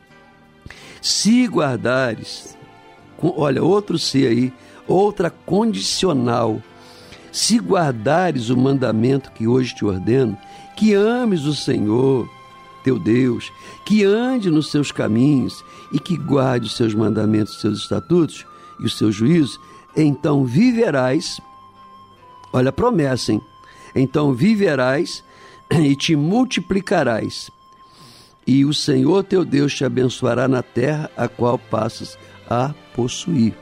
Se 1.02 1.46
guardares, 1.48 2.58
olha, 3.22 3.64
outro 3.64 3.98
se 3.98 4.26
aí, 4.26 4.54
outra 4.88 5.30
condicional 5.30 6.62
se 7.38 7.60
guardares 7.60 8.50
o 8.50 8.58
mandamento 8.58 9.32
que 9.32 9.48
hoje 9.48 9.76
te 9.76 9.86
ordeno, 9.86 10.36
que 10.76 10.96
ames 10.96 11.44
o 11.44 11.54
Senhor, 11.54 12.28
teu 12.84 12.98
Deus, 12.98 13.52
que 13.86 14.04
ande 14.04 14.50
nos 14.50 14.72
seus 14.72 14.92
caminhos 14.92 15.64
e 15.94 16.00
que 16.00 16.18
guarde 16.18 16.66
os 16.66 16.76
seus 16.76 16.96
mandamentos, 16.96 17.54
os 17.54 17.62
seus 17.62 17.80
estatutos 17.80 18.44
e 18.80 18.86
os 18.86 18.98
seus 18.98 19.14
juízos, 19.14 19.60
então 19.96 20.46
viverás. 20.46 21.40
Olha 22.52 22.70
a 22.70 22.74
promessa, 22.74 23.34
hein? 23.34 23.42
Então 23.94 24.34
viverás 24.34 25.24
e 25.70 25.96
te 25.96 26.16
multiplicarás. 26.16 27.52
E 28.48 28.64
o 28.64 28.74
Senhor 28.74 29.24
teu 29.26 29.44
Deus 29.44 29.76
te 29.76 29.84
abençoará 29.84 30.48
na 30.48 30.64
terra 30.64 31.12
a 31.18 31.28
qual 31.28 31.60
passas 31.60 32.18
a 32.50 32.74
possuir. 32.96 33.54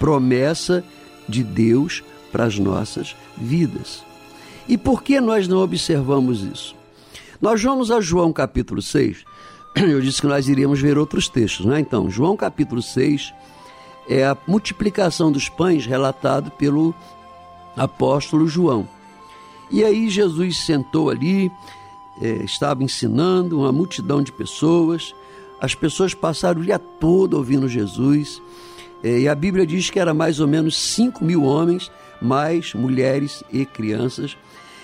Promessa 0.00 0.84
de 1.28 1.44
Deus 1.44 2.02
para 2.32 2.44
as 2.44 2.58
nossas 2.58 3.14
vidas. 3.36 4.02
E 4.68 4.76
por 4.76 5.02
que 5.02 5.20
nós 5.20 5.46
não 5.46 5.58
observamos 5.58 6.42
isso? 6.42 6.74
Nós 7.40 7.62
vamos 7.62 7.90
a 7.92 8.00
João 8.00 8.32
capítulo 8.32 8.82
6. 8.82 9.24
Eu 9.76 10.00
disse 10.00 10.20
que 10.20 10.26
nós 10.26 10.48
iríamos 10.48 10.80
ver 10.80 10.98
outros 10.98 11.28
textos, 11.28 11.64
não 11.64 11.76
é? 11.76 11.80
Então, 11.80 12.10
João 12.10 12.36
capítulo 12.36 12.82
6 12.82 13.32
é 14.08 14.24
a 14.26 14.36
multiplicação 14.46 15.30
dos 15.30 15.48
pães 15.48 15.86
relatado 15.86 16.50
pelo 16.50 16.94
apóstolo 17.76 18.48
João. 18.48 18.88
E 19.70 19.84
aí 19.84 20.08
Jesus 20.08 20.64
sentou 20.64 21.10
ali, 21.10 21.50
é, 22.20 22.44
estava 22.44 22.82
ensinando 22.82 23.60
uma 23.60 23.72
multidão 23.72 24.22
de 24.22 24.32
pessoas. 24.32 25.14
As 25.60 25.74
pessoas 25.74 26.14
passaram 26.14 26.60
o 26.60 26.64
dia 26.64 26.78
todo 26.78 27.34
ouvindo 27.34 27.68
Jesus. 27.68 28.40
É, 29.02 29.20
e 29.20 29.28
a 29.28 29.34
Bíblia 29.34 29.66
diz 29.66 29.90
que 29.90 30.00
era 30.00 30.12
mais 30.12 30.40
ou 30.40 30.48
menos 30.48 30.76
5 30.76 31.24
mil 31.24 31.44
homens 31.44 31.90
mais 32.20 32.74
mulheres 32.74 33.44
e 33.52 33.64
crianças. 33.64 34.36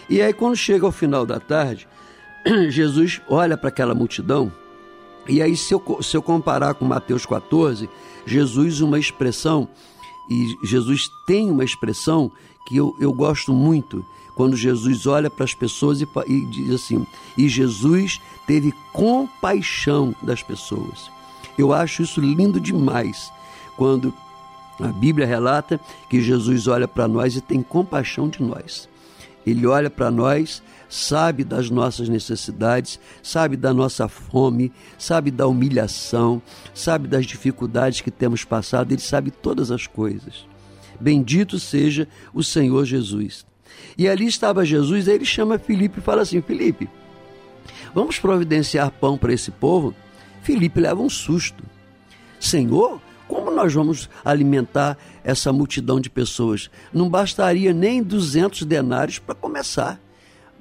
E 0.08 0.20
aí, 0.20 0.32
quando 0.32 0.56
chega 0.56 0.86
ao 0.86 0.92
final 0.92 1.26
da 1.26 1.40
tarde, 1.40 1.88
Jesus 2.70 3.20
olha 3.28 3.56
para 3.56 3.68
aquela 3.68 3.94
multidão, 3.94 4.52
e 5.26 5.40
aí, 5.40 5.56
se 5.56 5.72
eu, 5.72 5.82
se 6.02 6.16
eu 6.16 6.22
comparar 6.22 6.74
com 6.74 6.84
Mateus 6.84 7.24
14, 7.24 7.88
Jesus, 8.26 8.80
uma 8.82 8.98
expressão, 8.98 9.66
e 10.30 10.66
Jesus 10.66 11.08
tem 11.26 11.50
uma 11.50 11.64
expressão 11.64 12.30
que 12.66 12.76
eu, 12.76 12.94
eu 13.00 13.12
gosto 13.12 13.52
muito, 13.52 14.04
quando 14.34 14.56
Jesus 14.56 15.06
olha 15.06 15.30
para 15.30 15.44
as 15.44 15.54
pessoas 15.54 16.00
e, 16.00 16.08
e 16.26 16.44
diz 16.46 16.70
assim: 16.72 17.06
e 17.36 17.48
Jesus 17.48 18.20
teve 18.46 18.72
compaixão 18.92 20.14
das 20.22 20.42
pessoas. 20.42 21.10
Eu 21.56 21.72
acho 21.72 22.02
isso 22.02 22.20
lindo 22.20 22.60
demais, 22.60 23.32
quando 23.76 24.12
a 24.80 24.88
Bíblia 24.88 25.26
relata 25.26 25.80
que 26.10 26.20
Jesus 26.20 26.66
olha 26.66 26.88
para 26.88 27.06
nós 27.06 27.36
e 27.36 27.40
tem 27.40 27.62
compaixão 27.62 28.28
de 28.28 28.42
nós. 28.42 28.88
Ele 29.46 29.66
olha 29.66 29.90
para 29.90 30.10
nós, 30.10 30.62
sabe 30.88 31.44
das 31.44 31.70
nossas 31.70 32.08
necessidades, 32.08 32.98
sabe 33.22 33.56
da 33.56 33.74
nossa 33.74 34.08
fome, 34.08 34.72
sabe 34.98 35.30
da 35.30 35.46
humilhação, 35.46 36.40
sabe 36.72 37.06
das 37.06 37.26
dificuldades 37.26 38.00
que 38.00 38.10
temos 38.10 38.42
passado, 38.44 38.92
ele 38.92 39.02
sabe 39.02 39.30
todas 39.30 39.70
as 39.70 39.86
coisas. 39.86 40.46
Bendito 40.98 41.58
seja 41.58 42.08
o 42.32 42.42
Senhor 42.42 42.84
Jesus. 42.84 43.44
E 43.96 44.08
ali 44.08 44.26
estava 44.26 44.64
Jesus, 44.64 45.08
aí 45.08 45.14
ele 45.14 45.24
chama 45.24 45.58
Felipe 45.58 45.98
e 45.98 46.02
fala 46.02 46.22
assim: 46.22 46.40
Felipe, 46.40 46.88
vamos 47.94 48.18
providenciar 48.18 48.90
pão 48.90 49.16
para 49.16 49.32
esse 49.32 49.50
povo? 49.50 49.94
Felipe 50.42 50.80
leva 50.80 51.00
um 51.00 51.08
susto. 51.08 51.62
Senhor, 52.38 53.00
como 53.26 53.50
nós 53.50 53.72
vamos 53.72 54.10
alimentar 54.24 54.98
essa 55.22 55.52
multidão 55.52 56.00
de 56.00 56.10
pessoas? 56.10 56.70
Não 56.92 57.08
bastaria 57.08 57.72
nem 57.72 58.02
200 58.02 58.64
denários 58.64 59.18
para 59.18 59.34
começar. 59.34 59.98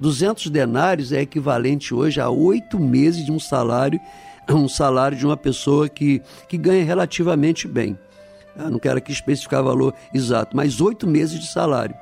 200 0.00 0.48
denários 0.50 1.12
é 1.12 1.20
equivalente 1.20 1.94
hoje 1.94 2.20
a 2.20 2.28
oito 2.28 2.78
meses 2.78 3.24
de 3.24 3.30
um 3.30 3.38
salário, 3.38 4.00
um 4.48 4.68
salário 4.68 5.16
de 5.16 5.24
uma 5.24 5.36
pessoa 5.36 5.88
que, 5.88 6.20
que 6.48 6.56
ganha 6.56 6.84
relativamente 6.84 7.68
bem. 7.68 7.98
Eu 8.56 8.70
não 8.70 8.78
quero 8.78 8.98
aqui 8.98 9.12
especificar 9.12 9.62
valor 9.62 9.94
exato, 10.12 10.56
mas 10.56 10.80
oito 10.80 11.06
meses 11.06 11.38
de 11.40 11.46
salário. 11.46 11.94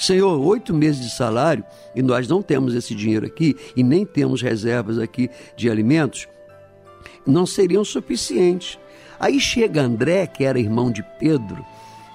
Senhor, 0.00 0.40
oito 0.40 0.72
meses 0.72 1.02
de 1.02 1.10
salário, 1.10 1.62
e 1.94 2.00
nós 2.00 2.26
não 2.26 2.40
temos 2.40 2.74
esse 2.74 2.94
dinheiro 2.94 3.26
aqui, 3.26 3.54
e 3.76 3.82
nem 3.82 4.06
temos 4.06 4.40
reservas 4.40 4.98
aqui 4.98 5.28
de 5.54 5.68
alimentos, 5.68 6.26
não 7.26 7.44
seriam 7.44 7.84
suficientes. 7.84 8.78
Aí 9.20 9.38
chega 9.38 9.82
André, 9.82 10.26
que 10.26 10.42
era 10.42 10.58
irmão 10.58 10.90
de 10.90 11.02
Pedro, 11.18 11.62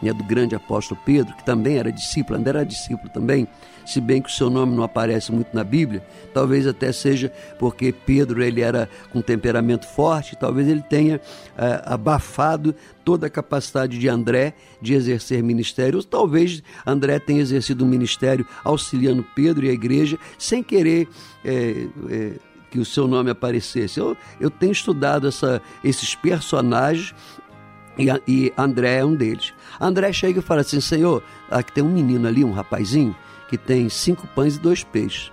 né, 0.06 0.14
do 0.14 0.24
grande 0.24 0.56
apóstolo 0.56 1.00
Pedro, 1.06 1.36
que 1.36 1.44
também 1.44 1.78
era 1.78 1.92
discípulo, 1.92 2.38
André 2.38 2.60
era 2.60 2.66
discípulo 2.66 3.10
também, 3.10 3.48
se 3.86 4.02
bem 4.02 4.22
que 4.22 4.30
o 4.30 4.32
seu 4.32 4.50
nome 4.50 4.76
não 4.76 4.84
aparece 4.84 5.32
muito 5.32 5.54
na 5.54 5.64
Bíblia, 5.64 6.06
talvez 6.34 6.66
até 6.66 6.92
seja 6.92 7.32
porque 7.60 7.92
Pedro 7.92 8.44
ele 8.44 8.62
era 8.62 8.90
com 9.12 9.22
temperamento 9.22 9.86
forte, 9.86 10.36
talvez 10.36 10.68
ele 10.68 10.82
tenha 10.82 11.22
é, 11.58 11.82
abafado 11.86 12.74
toda 13.04 13.28
a 13.28 13.30
capacidade 13.30 14.00
de 14.00 14.10
André 14.10 14.54
de 14.82 14.94
exercer 14.94 15.44
ministério, 15.44 15.98
ou 15.98 16.04
talvez 16.04 16.64
André 16.86 17.20
tenha 17.20 17.42
exercido 17.42 17.86
um 17.86 17.88
ministério 17.88 18.46
auxiliando 18.64 19.24
Pedro 19.36 19.66
e 19.66 19.70
a 19.70 19.74
igreja 19.74 20.18
sem 20.38 20.64
querer 20.64 21.08
é, 21.44 21.88
é, 22.10 22.32
que 22.72 22.80
o 22.80 22.86
seu 22.86 23.08
nome 23.08 23.30
aparecesse. 23.30 24.00
Eu, 24.00 24.18
eu 24.40 24.50
tenho 24.50 24.72
estudado 24.72 25.28
essa, 25.28 25.62
esses 25.84 26.16
personagens 26.16 27.14
e, 27.98 28.08
e 28.28 28.54
André 28.58 29.00
é 29.00 29.06
um 29.06 29.16
deles. 29.16 29.54
André 29.80 30.12
chega 30.14 30.40
e 30.40 30.44
fala 30.44 30.62
assim: 30.62 30.82
Senhor, 30.82 31.24
aqui 31.50 31.72
tem 31.72 31.84
um 31.84 31.92
menino 31.92 32.28
ali, 32.28 32.44
um 32.44 32.52
rapazinho, 32.52 33.16
que 33.50 33.58
tem 33.58 33.90
cinco 33.90 34.28
pães 34.28 34.56
e 34.56 34.60
dois 34.60 34.84
peixes. 34.84 35.32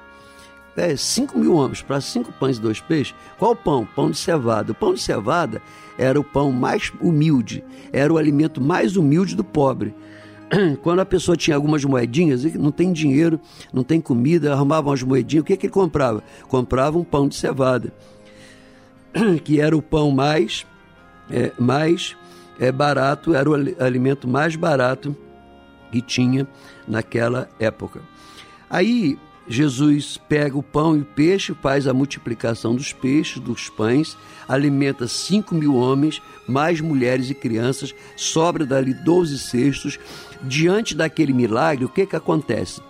É, 0.75 0.97
cinco 0.97 1.39
mil 1.39 1.55
homens 1.55 1.83
para 1.83 2.01
cinco 2.01 2.33
pães 2.33 2.57
e 2.57 2.61
dois 2.61 2.81
peixes. 2.81 3.15
Qual 3.39 3.55
pão? 3.55 3.87
Pão 3.95 4.11
de 4.11 4.17
cevada. 4.17 4.73
O 4.73 4.75
pão 4.75 4.95
de 4.95 5.01
cevada 5.01 5.61
era 5.99 6.19
o 6.19 6.25
pão 6.25 6.51
mais 6.51 6.91
humilde, 7.01 7.63
era 7.93 8.13
o 8.13 8.17
alimento 8.17 8.61
mais 8.61 8.97
humilde 8.97 9.37
do 9.37 9.45
pobre 9.45 9.95
quando 10.83 11.01
a 11.01 11.07
pessoa 11.07 11.37
tinha 11.37 11.57
algumas 11.57 11.85
moedinhas, 11.85 12.45
não 12.55 12.71
tem 12.71 12.93
dinheiro, 12.93 13.41
não 13.73 13.83
tem 13.83 14.01
comida, 14.01 14.53
arrumava 14.53 14.91
umas 14.91 15.03
moedinhas, 15.03 15.43
o 15.43 15.47
que, 15.47 15.57
que 15.57 15.67
ele 15.67 15.73
comprava? 15.73 16.23
Comprava 16.49 16.99
um 16.99 17.05
pão 17.05 17.29
de 17.29 17.35
cevada, 17.35 17.93
que 19.45 19.61
era 19.61 19.77
o 19.77 19.83
pão 19.83 20.11
mais, 20.11 20.67
é, 21.31 21.53
mais 21.59 22.17
é, 22.59 22.71
barato, 22.71 23.35
era 23.35 23.49
o 23.49 23.55
alimento 23.83 24.29
mais 24.29 24.57
barato 24.57 25.17
que 25.91 26.01
tinha 26.01 26.47
naquela 26.87 27.49
época. 27.59 28.01
Aí 28.71 29.19
Jesus 29.47 30.19
pega 30.29 30.57
o 30.57 30.63
pão 30.63 30.97
e 30.97 31.01
o 31.01 31.05
peixe, 31.05 31.55
faz 31.61 31.87
a 31.87 31.93
multiplicação 31.93 32.75
dos 32.75 32.93
peixes, 32.93 33.39
dos 33.39 33.69
pães, 33.69 34.17
alimenta 34.49 35.09
cinco 35.09 35.55
mil 35.55 35.75
homens, 35.75 36.23
mais 36.49 36.81
mulheres 36.81 37.29
e 37.29 37.35
crianças, 37.35 37.95
sobra 38.17 38.65
dali 38.65 38.95
doze 38.95 39.39
cestos. 39.39 39.99
Diante 40.43 40.95
daquele 40.95 41.33
milagre, 41.33 41.85
o 41.85 41.89
que, 41.89 42.07
que 42.07 42.17
acontece? 42.17 42.81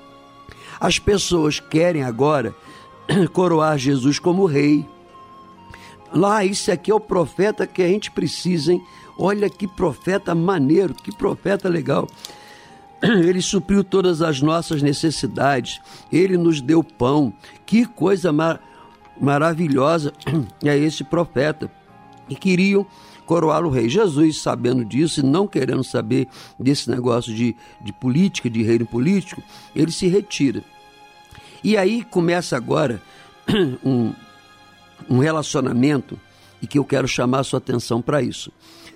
As 0.79 0.99
pessoas 0.99 1.61
querem 1.61 2.03
agora 2.03 2.55
coroar 3.33 3.79
Jesus 3.79 4.19
como 4.19 4.47
rei. 4.47 4.87
Lá, 6.13 6.45
esse 6.45 6.71
aqui 6.71 6.91
é 6.91 6.95
o 6.95 7.01
profeta 7.01 7.67
que 7.67 7.83
a 7.83 7.89
gente 7.89 8.11
precisa, 8.11 8.73
hein? 8.73 8.83
Olha 9.19 9.49
que 9.49 9.69
profeta 9.69 10.35
maneiro, 10.35 10.95
que 10.95 11.15
profeta 11.15 11.69
legal. 11.69 12.09
Ele 13.03 13.43
supriu 13.43 13.83
todas 13.83 14.23
as 14.23 14.41
nossas 14.41 14.81
necessidades, 14.81 15.81
ele 16.11 16.37
nos 16.37 16.61
deu 16.61 16.85
pão. 16.85 17.33
Que 17.67 17.85
coisa 17.85 18.33
mar 18.33 18.61
maravilhosa 19.21 20.13
é 20.65 20.77
esse 20.77 21.05
profeta. 21.05 21.71
E 22.29 22.35
queriam 22.35 22.87
coroá-lo 23.27 23.71
rei. 23.71 23.89
Jesus, 23.89 24.41
sabendo 24.41 24.85
disso 24.85 25.21
e 25.21 25.23
não 25.23 25.47
querendo 25.47 25.85
saber 25.85 26.29
desse 26.59 26.91
negócio 26.91 27.35
de, 27.35 27.57
de 27.81 27.93
política, 27.93 28.49
de 28.49 28.63
reino 28.63 28.87
político, 28.87 29.43
ele 29.75 29.91
se 29.91 30.07
retira. 30.07 30.63
E 31.63 31.77
aí 31.77 32.05
começa 32.05 32.57
agora 32.57 33.01
um, 33.85 34.13
um 35.09 35.19
relacionamento 35.19 36.19
e 36.61 36.67
que 36.67 36.79
eu 36.79 36.85
quero 36.85 37.09
chamar 37.09 37.41
a 37.41 37.45
sua 37.45 37.59
atenção 37.59 38.01
para 38.01 38.23
isso. 38.23 38.53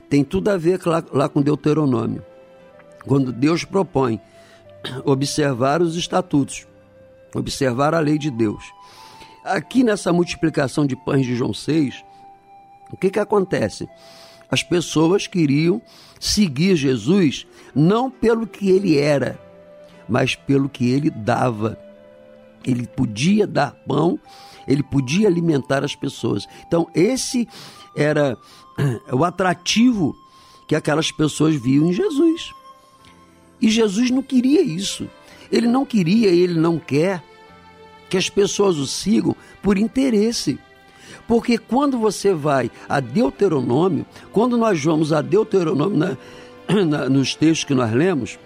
Tem 0.09 0.23
tudo 0.23 0.51
a 0.51 0.57
ver 0.57 0.81
lá, 0.87 1.05
lá 1.13 1.29
com 1.29 1.43
Deuteronômio. 1.43 2.25
Quando 3.05 3.33
Deus 3.33 3.65
propõe 3.65 4.21
observar 5.05 5.83
os 5.83 5.97
estatutos, 5.97 6.67
observar 7.35 7.95
a 7.95 8.01
lei 8.01 8.19
de 8.19 8.31
Deus. 8.31 8.65
Aqui 9.45 9.83
nessa 9.85 10.13
multiplicação 10.13 10.87
de 10.87 10.97
pães 10.97 11.25
de 11.25 11.37
João 11.37 11.55
6, 11.55 12.05
o 12.93 12.97
que, 12.97 13.11
que 13.11 13.19
acontece? 13.19 13.89
As 14.51 14.63
pessoas 14.63 15.27
queriam 15.27 15.83
seguir 16.21 16.77
Jesus 16.77 17.47
não 17.75 18.11
pelo 18.11 18.47
que 18.47 18.71
ele 18.71 18.99
era, 18.99 19.39
mas 20.09 20.35
pelo 20.35 20.69
que 20.69 20.91
ele 20.91 21.11
dava. 21.11 21.79
Ele 22.65 22.87
podia 22.87 23.47
dar 23.47 23.73
pão, 23.87 24.19
ele 24.67 24.83
podia 24.83 25.29
alimentar 25.29 25.85
as 25.85 25.95
pessoas. 25.95 26.47
Então, 26.67 26.89
esse 26.95 27.49
era 27.97 28.37
o 29.13 29.25
atrativo 29.25 30.17
que 30.67 30.75
aquelas 30.75 31.11
pessoas 31.11 31.55
viam 31.55 31.87
em 31.87 31.93
Jesus. 31.93 32.53
E 33.61 33.71
Jesus 33.71 34.11
não 34.11 34.23
queria 34.23 34.61
isso. 34.63 35.09
Ele 35.51 35.67
não 35.67 35.85
queria, 35.85 36.29
ele 36.29 36.55
não 36.55 36.79
quer 36.79 37.23
que 38.09 38.17
as 38.17 38.29
pessoas 38.29 38.77
o 38.77 38.87
sigam 38.87 39.35
por 39.63 39.79
interesse. 39.79 40.59
Porque 41.27 41.59
quando 41.59 41.99
você 41.99 42.33
vai 42.33 42.71
a 42.89 43.01
Deuteronômio, 43.01 44.07
quando 44.33 44.57
nós 44.57 44.83
vamos 44.83 45.13
a 45.13 45.21
Deuteronômio 45.21 45.97
na, 45.97 46.17
na, 46.85 47.09
nos 47.09 47.35
textos 47.35 47.65
que 47.65 47.75
nós 47.75 47.93
lemos, 47.93 48.39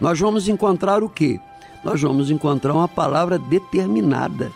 nós 0.00 0.18
vamos 0.18 0.48
encontrar 0.48 1.02
o 1.02 1.08
quê? 1.08 1.40
Nós 1.84 2.00
vamos 2.00 2.30
encontrar 2.30 2.72
uma 2.72 2.88
palavra 2.88 3.38
determinada. 3.38 4.52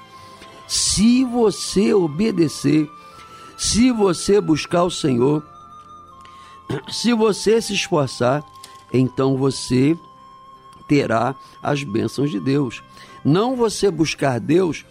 Se 0.66 1.24
você 1.24 1.92
obedecer, 1.92 2.88
se 3.62 3.92
você 3.92 4.40
buscar 4.40 4.82
o 4.82 4.90
Senhor, 4.90 5.40
se 6.90 7.12
você 7.12 7.62
se 7.62 7.72
esforçar, 7.72 8.44
então 8.92 9.36
você 9.36 9.96
terá 10.88 11.36
as 11.62 11.84
bênçãos 11.84 12.32
de 12.32 12.40
Deus. 12.40 12.82
Não 13.24 13.54
você 13.54 13.88
buscar 13.88 14.40
Deus 14.40 14.84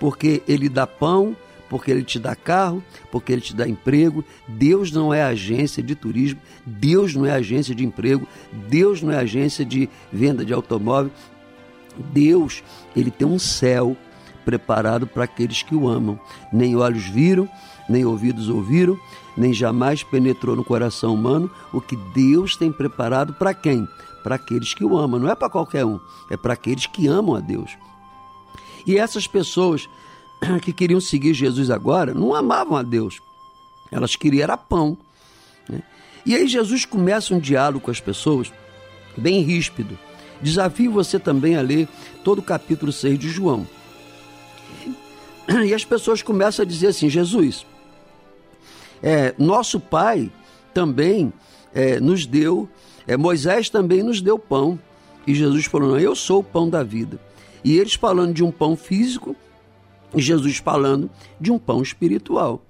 porque 0.00 0.42
Ele 0.48 0.68
dá 0.68 0.84
pão, 0.84 1.36
porque 1.70 1.92
Ele 1.92 2.02
te 2.02 2.18
dá 2.18 2.34
carro, 2.34 2.82
porque 3.12 3.32
Ele 3.32 3.40
te 3.40 3.54
dá 3.54 3.68
emprego. 3.68 4.24
Deus 4.48 4.90
não 4.90 5.14
é 5.14 5.22
agência 5.22 5.80
de 5.80 5.94
turismo, 5.94 6.40
Deus 6.66 7.14
não 7.14 7.24
é 7.24 7.30
agência 7.30 7.72
de 7.72 7.84
emprego, 7.84 8.26
Deus 8.68 9.00
não 9.00 9.12
é 9.12 9.18
agência 9.18 9.64
de 9.64 9.88
venda 10.12 10.44
de 10.44 10.52
automóvel. 10.52 11.12
Deus, 12.12 12.64
Ele 12.96 13.12
tem 13.12 13.28
um 13.28 13.38
céu 13.38 13.96
preparado 14.44 15.06
para 15.06 15.22
aqueles 15.22 15.62
que 15.62 15.76
o 15.76 15.88
amam. 15.88 16.18
Nem 16.52 16.74
olhos 16.74 17.04
viram, 17.04 17.48
nem 17.88 18.04
ouvidos 18.04 18.48
ouviram, 18.48 18.98
nem 19.36 19.52
jamais 19.52 20.02
penetrou 20.02 20.54
no 20.54 20.64
coração 20.64 21.14
humano 21.14 21.50
o 21.72 21.80
que 21.80 21.96
Deus 21.96 22.56
tem 22.56 22.70
preparado 22.70 23.32
para 23.34 23.54
quem? 23.54 23.88
Para 24.22 24.34
aqueles 24.34 24.74
que 24.74 24.84
o 24.84 24.98
amam. 24.98 25.20
Não 25.20 25.30
é 25.30 25.34
para 25.34 25.48
qualquer 25.48 25.84
um, 25.84 25.98
é 26.28 26.36
para 26.36 26.52
aqueles 26.52 26.86
que 26.86 27.06
amam 27.06 27.34
a 27.34 27.40
Deus. 27.40 27.76
E 28.86 28.98
essas 28.98 29.26
pessoas 29.26 29.88
que 30.62 30.72
queriam 30.72 31.00
seguir 31.00 31.34
Jesus 31.34 31.70
agora 31.70 32.14
não 32.14 32.34
amavam 32.34 32.76
a 32.76 32.82
Deus. 32.82 33.20
Elas 33.90 34.16
queriam 34.16 34.42
era 34.42 34.56
pão. 34.56 34.96
Né? 35.68 35.82
E 36.26 36.34
aí 36.34 36.46
Jesus 36.46 36.84
começa 36.84 37.34
um 37.34 37.38
diálogo 37.38 37.80
com 37.80 37.90
as 37.90 38.00
pessoas 38.00 38.52
bem 39.16 39.42
ríspido. 39.42 39.98
Desafio 40.40 40.92
você 40.92 41.18
também 41.18 41.56
a 41.56 41.62
ler 41.62 41.88
todo 42.22 42.38
o 42.38 42.42
capítulo 42.42 42.92
6 42.92 43.18
de 43.18 43.28
João. 43.28 43.66
E 45.66 45.72
as 45.72 45.82
pessoas 45.82 46.20
começam 46.20 46.62
a 46.62 46.68
dizer 46.68 46.88
assim: 46.88 47.08
Jesus, 47.08 47.64
é, 49.02 49.34
nosso 49.38 49.78
pai 49.78 50.30
também 50.74 51.32
é, 51.74 52.00
nos 52.00 52.26
deu, 52.26 52.68
é, 53.06 53.16
Moisés 53.16 53.68
também 53.70 54.02
nos 54.02 54.20
deu 54.20 54.38
pão. 54.38 54.78
E 55.26 55.34
Jesus 55.34 55.66
falou: 55.66 55.98
eu 55.98 56.14
sou 56.14 56.40
o 56.40 56.44
pão 56.44 56.68
da 56.68 56.82
vida. 56.82 57.20
E 57.64 57.76
eles 57.76 57.94
falando 57.94 58.32
de 58.32 58.44
um 58.44 58.50
pão 58.50 58.76
físico, 58.76 59.36
e 60.14 60.22
Jesus 60.22 60.58
falando 60.58 61.10
de 61.40 61.50
um 61.50 61.58
pão 61.58 61.82
espiritual. 61.82 62.62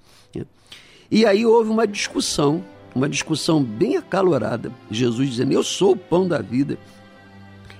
E 1.11 1.25
aí 1.25 1.43
houve 1.43 1.71
uma 1.71 1.87
discussão, 1.87 2.63
uma 2.93 3.09
discussão 3.09 3.63
bem 3.63 3.97
acalorada. 3.97 4.71
Jesus 4.91 5.29
dizendo: 5.29 5.53
Eu 5.53 5.63
sou 5.63 5.93
o 5.93 5.97
pão 5.97 6.27
da 6.27 6.39
vida, 6.39 6.77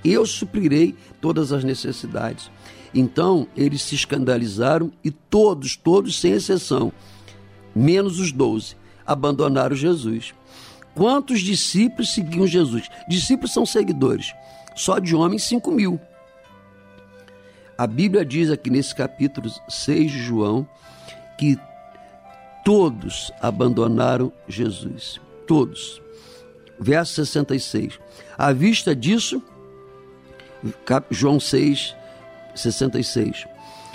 eu 0.03 0.25
suprirei 0.25 0.95
todas 1.21 1.51
as 1.51 1.63
necessidades. 1.63 2.49
Então 2.93 3.47
eles 3.55 3.83
se 3.83 3.93
escandalizaram 3.93 4.91
e 5.03 5.11
todos, 5.11 5.75
todos 5.75 6.19
sem 6.19 6.31
exceção, 6.33 6.91
menos 7.75 8.19
os 8.19 8.31
doze, 8.31 8.75
abandonaram 9.05 9.75
Jesus. 9.75 10.33
Quantos 10.95 11.41
discípulos 11.41 12.13
seguiam 12.13 12.45
Jesus? 12.45 12.89
Discípulos 13.07 13.53
são 13.53 13.65
seguidores. 13.65 14.33
Só 14.75 14.99
de 14.99 15.15
homens, 15.15 15.43
cinco 15.43 15.71
mil. 15.71 15.99
A 17.77 17.87
Bíblia 17.87 18.25
diz 18.25 18.51
aqui 18.51 18.69
nesse 18.69 18.93
capítulo 18.93 19.49
6 19.69 20.11
de 20.11 20.19
João 20.19 20.67
que 21.37 21.57
todos 22.65 23.31
abandonaram 23.41 24.33
Jesus. 24.47 25.19
Todos. 25.47 26.01
Verso 26.77 27.13
66. 27.13 27.97
À 28.37 28.51
vista 28.51 28.95
disso, 28.95 29.41
João 31.09 31.39
6, 31.39 31.95
66. 32.55 33.47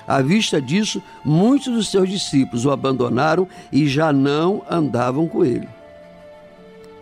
À 0.07 0.21
vista 0.21 0.61
disso, 0.61 1.03
muitos 1.25 1.73
dos 1.73 1.89
seus 1.89 2.09
discípulos 2.09 2.65
o 2.65 2.71
abandonaram 2.71 3.49
e 3.73 3.89
já 3.89 4.13
não 4.13 4.63
andavam 4.71 5.27
com 5.27 5.45
ele. 5.45 5.69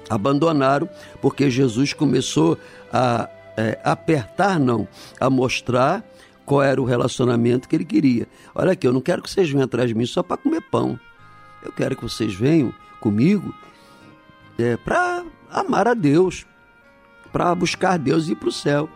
Abandonaram 0.08 0.88
porque 1.20 1.50
Jesus 1.50 1.92
começou 1.92 2.58
a 2.92 3.28
é, 3.56 3.78
apertar, 3.84 4.58
não, 4.58 4.86
a 5.20 5.28
mostrar 5.28 6.04
qual 6.44 6.62
era 6.62 6.80
o 6.80 6.84
relacionamento 6.84 7.68
que 7.68 7.76
ele 7.76 7.84
queria. 7.84 8.26
Olha 8.54 8.72
aqui, 8.72 8.86
eu 8.86 8.92
não 8.92 9.00
quero 9.00 9.22
que 9.22 9.30
vocês 9.30 9.48
venham 9.48 9.64
atrás 9.64 9.88
de 9.88 9.94
mim 9.94 10.06
só 10.06 10.22
para 10.22 10.36
comer 10.36 10.60
pão. 10.70 10.98
Eu 11.62 11.72
quero 11.72 11.96
que 11.96 12.02
vocês 12.02 12.34
venham 12.34 12.74
comigo 13.00 13.54
é, 14.58 14.76
para 14.76 15.24
amar 15.50 15.88
a 15.88 15.94
Deus, 15.94 16.46
para 17.32 17.54
buscar 17.54 17.98
Deus 17.98 18.28
e 18.28 18.32
ir 18.32 18.36
para 18.36 18.48
o 18.48 18.52
céu. 18.52 18.88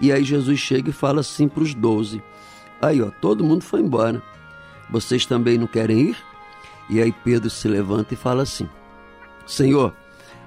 E 0.00 0.12
aí 0.12 0.24
Jesus 0.24 0.58
chega 0.58 0.90
e 0.90 0.92
fala 0.92 1.20
assim 1.20 1.48
para 1.48 1.62
os 1.62 1.74
doze: 1.74 2.22
Aí, 2.80 3.02
ó, 3.02 3.10
todo 3.20 3.44
mundo 3.44 3.62
foi 3.62 3.80
embora. 3.80 4.22
Vocês 4.88 5.26
também 5.26 5.58
não 5.58 5.66
querem 5.66 6.10
ir? 6.10 6.16
E 6.88 7.00
aí 7.00 7.12
Pedro 7.12 7.48
se 7.48 7.68
levanta 7.68 8.14
e 8.14 8.16
fala 8.16 8.42
assim: 8.42 8.68
Senhor, 9.46 9.94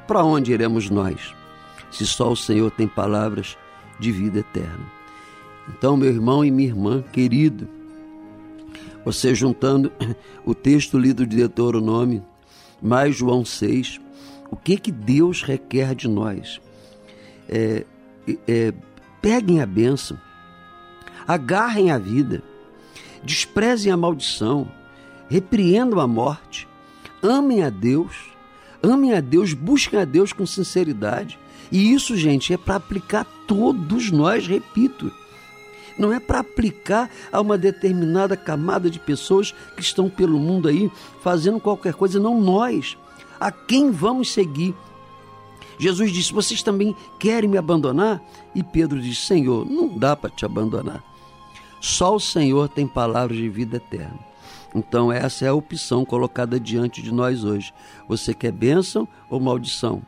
para 0.08 0.24
onde 0.24 0.52
iremos 0.52 0.90
nós? 0.90 1.34
Se 1.90 2.06
só 2.06 2.32
o 2.32 2.36
Senhor 2.36 2.72
tem 2.72 2.88
palavras 2.88 3.58
de 4.00 4.12
vida 4.12 4.40
eterna. 4.40 4.86
Então, 5.70 5.96
meu 5.96 6.10
irmão 6.10 6.44
e 6.44 6.52
minha 6.52 6.68
irmã 6.68 7.02
querido, 7.02 7.70
você 9.06 9.34
juntando 9.34 9.92
o 10.44 10.54
texto 10.54 10.98
lido 10.98 11.26
de 11.26 11.38
Deuteronômio, 11.38 12.24
mais 12.82 13.16
João 13.16 13.46
6, 13.46 14.02
o 14.52 14.56
que 14.56 14.78
que 14.78 14.92
Deus 14.92 15.42
requer 15.42 15.96
de 15.96 16.08
nós? 16.08 16.60
É, 17.48 17.86
é, 18.48 18.74
peguem 19.22 19.62
a 19.62 19.66
bênção, 19.66 20.20
agarrem 21.28 21.92
a 21.92 21.98
vida, 21.98 22.44
desprezem 23.24 23.92
a 23.92 23.98
maldição, 23.98 24.68
repreendam 25.30 26.00
a 26.00 26.08
morte, 26.08 26.68
amem 27.22 27.64
a 27.64 27.70
Deus, 27.70 28.16
amem 28.82 29.14
a 29.14 29.20
Deus, 29.20 29.54
busquem 29.54 30.00
a 30.00 30.06
Deus 30.06 30.34
com 30.34 30.46
sinceridade. 30.46 31.40
E 31.72 31.94
isso, 31.94 32.16
gente, 32.16 32.54
é 32.54 32.58
para 32.58 32.76
aplicar 32.76 33.26
todos 33.48 34.12
nós, 34.12 34.46
repito. 34.46 35.12
Não 35.98 36.12
é 36.12 36.20
para 36.20 36.40
aplicar 36.40 37.10
a 37.32 37.40
uma 37.40 37.58
determinada 37.58 38.36
camada 38.36 38.90
de 38.90 39.00
pessoas 39.00 39.54
que 39.76 39.82
estão 39.82 40.10
pelo 40.10 40.40
mundo 40.40 40.68
aí 40.68 40.92
fazendo 41.22 41.60
qualquer 41.60 41.94
coisa, 41.94 42.20
não 42.20 42.40
nós. 42.40 42.98
A 43.40 43.52
quem 43.52 43.92
vamos 43.92 44.32
seguir? 44.32 44.76
Jesus 45.78 46.12
disse: 46.12 46.34
Vocês 46.34 46.64
também 46.64 46.96
querem 47.20 47.50
me 47.50 47.58
abandonar? 47.58 48.22
E 48.56 48.64
Pedro 48.64 49.00
disse: 49.00 49.22
Senhor, 49.22 49.66
não 49.66 49.88
dá 49.88 50.16
para 50.16 50.30
te 50.30 50.46
abandonar. 50.46 51.04
Só 51.84 52.16
o 52.16 52.20
Senhor 52.20 52.70
tem 52.70 52.88
palavras 52.88 53.38
de 53.38 53.50
vida 53.50 53.76
eterna. 53.76 54.18
Então, 54.74 55.12
essa 55.12 55.44
é 55.44 55.50
a 55.50 55.54
opção 55.54 56.06
colocada 56.06 56.58
diante 56.58 57.02
de 57.02 57.14
nós 57.14 57.44
hoje. 57.44 57.74
Você 58.08 58.34
quer 58.34 58.54
bênção 58.54 59.06
ou 59.30 59.38
maldição? 59.38 60.02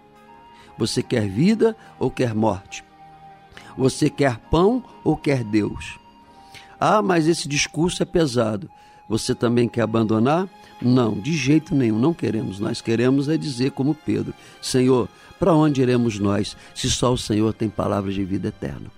Você 0.78 1.03
quer 1.03 1.28
vida 1.28 1.76
ou 1.99 2.09
quer 2.09 2.34
morte? 2.34 2.82
Você 3.78 4.09
quer 4.09 4.38
pão 4.49 4.82
ou 5.03 5.17
quer 5.17 5.43
Deus? 5.43 5.99
Ah, 6.80 7.01
mas 7.01 7.28
esse 7.28 7.45
discurso 7.45 8.01
é 8.01 8.05
pesado. 8.05 8.69
Você 9.09 9.36
também 9.36 9.67
quer 9.67 9.82
abandonar? 9.82 10.47
Não, 10.82 11.19
de 11.19 11.34
jeito 11.34 11.76
nenhum, 11.76 11.99
não 11.99 12.13
queremos. 12.13 12.57
Nós 12.57 12.80
queremos 12.80 13.28
é 13.28 13.36
dizer 13.36 13.71
como 13.71 13.93
Pedro: 13.93 14.34
Senhor, 14.61 15.09
para 15.38 15.53
onde 15.53 15.82
iremos 15.82 16.19
nós, 16.19 16.55
se 16.73 16.89
só 16.89 17.11
o 17.11 17.17
Senhor 17.17 17.53
tem 17.53 17.67
palavras 17.67 18.13
de 18.13 18.23
vida 18.23 18.47
eterna? 18.47 18.89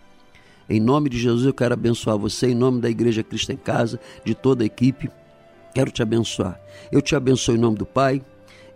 Em 0.69 0.79
nome 0.79 1.09
de 1.09 1.17
Jesus, 1.17 1.45
eu 1.45 1.53
quero 1.53 1.73
abençoar 1.73 2.17
você, 2.17 2.47
em 2.47 2.55
nome 2.55 2.81
da 2.81 2.89
Igreja 2.89 3.23
Cristo 3.23 3.51
em 3.51 3.57
Casa, 3.57 3.99
de 4.23 4.35
toda 4.35 4.63
a 4.63 4.65
equipe. 4.65 5.09
Quero 5.73 5.91
te 5.91 6.01
abençoar. 6.01 6.59
Eu 6.91 7.01
te 7.01 7.15
abençoo 7.15 7.55
em 7.55 7.57
nome 7.57 7.77
do 7.77 7.85
Pai, 7.85 8.21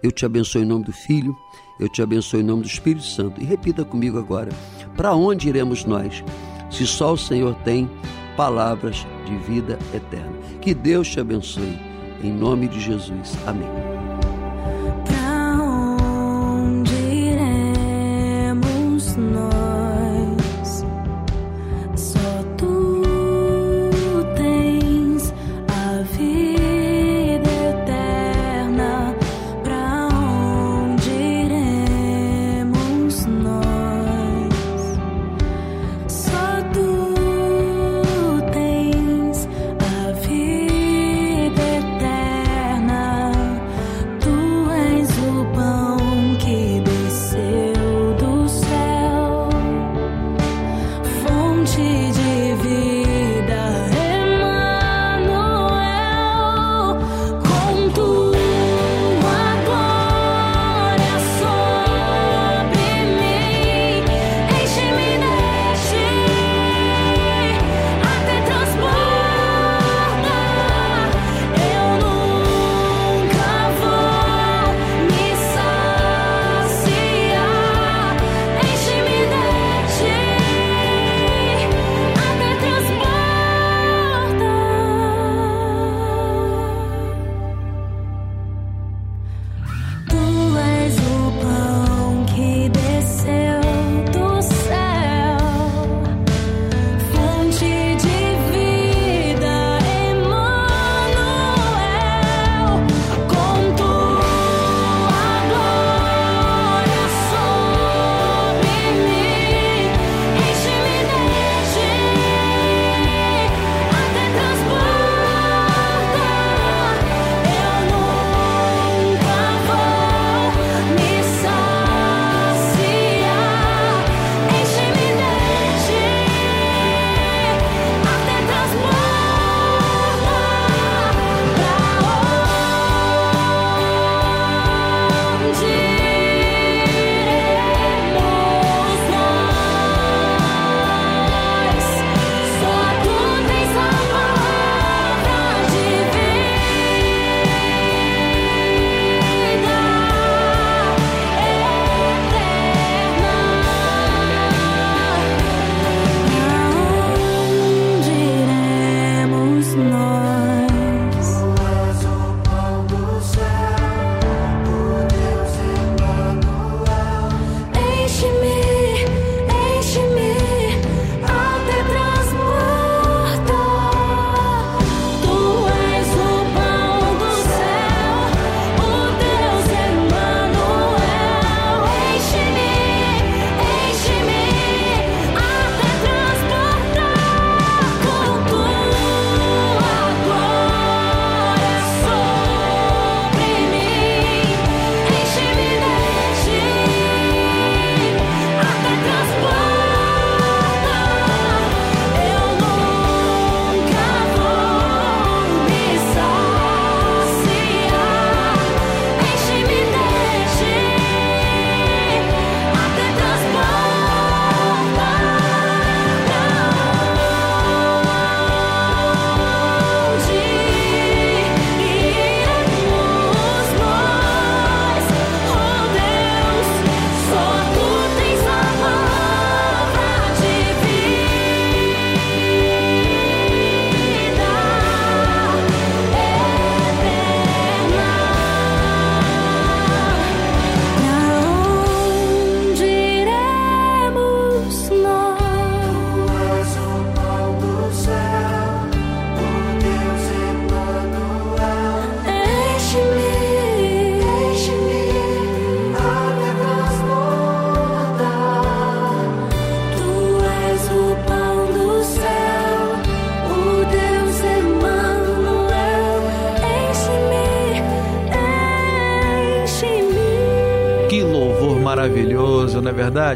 eu 0.02 0.12
te 0.12 0.26
abençoo 0.26 0.62
em 0.62 0.66
nome 0.66 0.86
do 0.86 0.94
Filho, 0.94 1.36
eu 1.80 1.90
te 1.90 2.02
abençoo 2.02 2.40
em 2.40 2.44
nome 2.44 2.62
do 2.62 2.68
Espírito 2.68 3.06
Santo. 3.06 3.42
E 3.42 3.46
repita 3.46 3.84
comigo 3.84 4.18
agora: 4.18 4.50
para 4.96 5.14
onde 5.14 5.50
iremos 5.50 5.84
nós, 5.84 6.24
se 6.70 6.86
só 6.88 7.14
o 7.14 7.18
Senhor 7.18 7.56
tem 7.64 7.90
palavras 8.38 9.06
de 9.26 9.36
vida 9.38 9.78
eterna? 9.94 10.34
Que 10.62 10.74
Deus 10.74 11.10
te 11.10 11.20
abençoe. 11.20 11.78
Em 12.24 12.32
nome 12.32 12.68
de 12.68 12.80
Jesus. 12.80 13.36
Amém. 13.48 13.91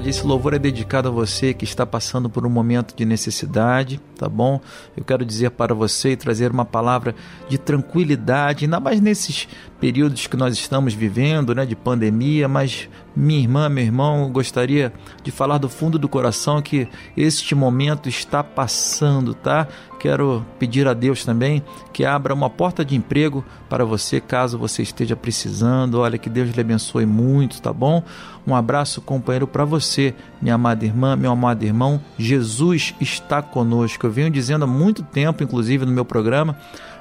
Verdade? 0.06 0.10
Esse 0.10 0.26
louvor 0.26 0.54
é 0.54 0.60
dedicado 0.60 1.08
a 1.08 1.12
você 1.12 1.54
que 1.54 1.64
está 1.64 1.86
passando 1.86 2.30
por 2.30 2.46
um 2.46 2.50
momento 2.50 2.96
de 2.96 3.06
necessidade, 3.06 4.00
tá 4.18 4.30
bom? 4.30 4.62
Eu 4.96 5.04
quero 5.04 5.26
dizer 5.26 5.52
para 5.52 5.74
você 5.74 6.12
e 6.12 6.16
trazer 6.16 6.52
uma 6.52 6.66
palavra 6.66 7.16
de 7.50 7.55
tranquilidade, 7.66 8.66
ainda 8.66 8.80
mais 8.80 9.02
nesses 9.02 9.48
períodos 9.80 10.28
que 10.28 10.38
nós 10.38 10.54
estamos 10.54 10.94
vivendo, 10.94 11.54
né, 11.54 11.66
de 11.66 11.76
pandemia, 11.76 12.48
mas 12.48 12.88
minha 13.16 13.40
irmã, 13.40 13.68
meu 13.68 13.84
irmão, 13.84 14.32
gostaria 14.32 14.94
de 15.24 15.32
falar 15.32 15.58
do 15.58 15.68
fundo 15.68 15.98
do 15.98 16.08
coração 16.08 16.62
que 16.62 16.88
este 17.16 17.56
momento 17.56 18.08
está 18.08 18.44
passando, 18.44 19.34
tá? 19.34 19.68
Quero 20.00 20.46
pedir 20.60 20.88
a 20.88 20.94
Deus 20.94 21.26
também 21.26 21.64
que 21.92 22.06
abra 22.06 22.34
uma 22.34 22.50
porta 22.50 22.86
de 22.86 22.96
emprego 22.96 23.44
para 23.70 23.84
você, 23.84 24.22
caso 24.22 24.58
você 24.58 24.84
esteja 24.84 25.16
precisando. 25.16 26.00
Olha, 26.02 26.18
que 26.18 26.30
Deus 26.30 26.52
lhe 26.52 26.62
abençoe 26.62 27.06
muito, 27.06 27.62
tá 27.62 27.74
bom? 27.74 28.04
Um 28.46 28.54
abraço, 28.54 29.02
companheiro, 29.02 29.48
para 29.48 29.66
você, 29.66 30.14
minha 30.42 30.56
amada 30.56 30.86
irmã, 30.86 31.16
meu 31.16 31.32
amado 31.32 31.64
irmão. 31.64 32.00
Jesus 32.20 32.94
está 33.02 33.42
conosco. 33.42 34.06
Eu 34.06 34.12
venho 34.12 34.30
dizendo 34.30 34.66
há 34.66 34.68
muito 34.68 35.02
tempo, 35.02 35.44
inclusive 35.44 35.86
no 35.86 35.92
meu 35.92 36.06
programa 36.06 36.56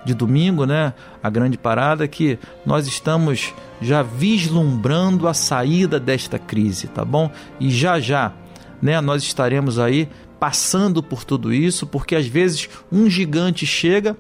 de 0.05 0.15
domingo, 0.15 0.67
né? 0.67 0.93
A 1.23 1.31
grande 1.31 1.57
parada 1.57 2.07
que 2.07 2.39
nós 2.65 2.87
estamos 2.87 3.55
já 3.81 4.03
vislumbrando 4.03 5.27
a 5.27 5.35
saída 5.35 5.99
desta 5.99 6.39
crise, 6.39 6.89
tá 6.89 7.05
bom? 7.05 7.31
E 7.59 7.71
já 7.71 7.99
já, 7.99 8.33
né, 8.81 9.01
nós 9.01 9.23
estaremos 9.23 9.79
aí 9.79 10.09
passando 10.39 11.03
por 11.03 11.25
tudo 11.25 11.53
isso, 11.53 11.87
porque 11.87 12.15
às 12.15 12.27
vezes 12.27 12.69
um 12.93 13.09
gigante 13.09 13.65
chega 13.65 14.17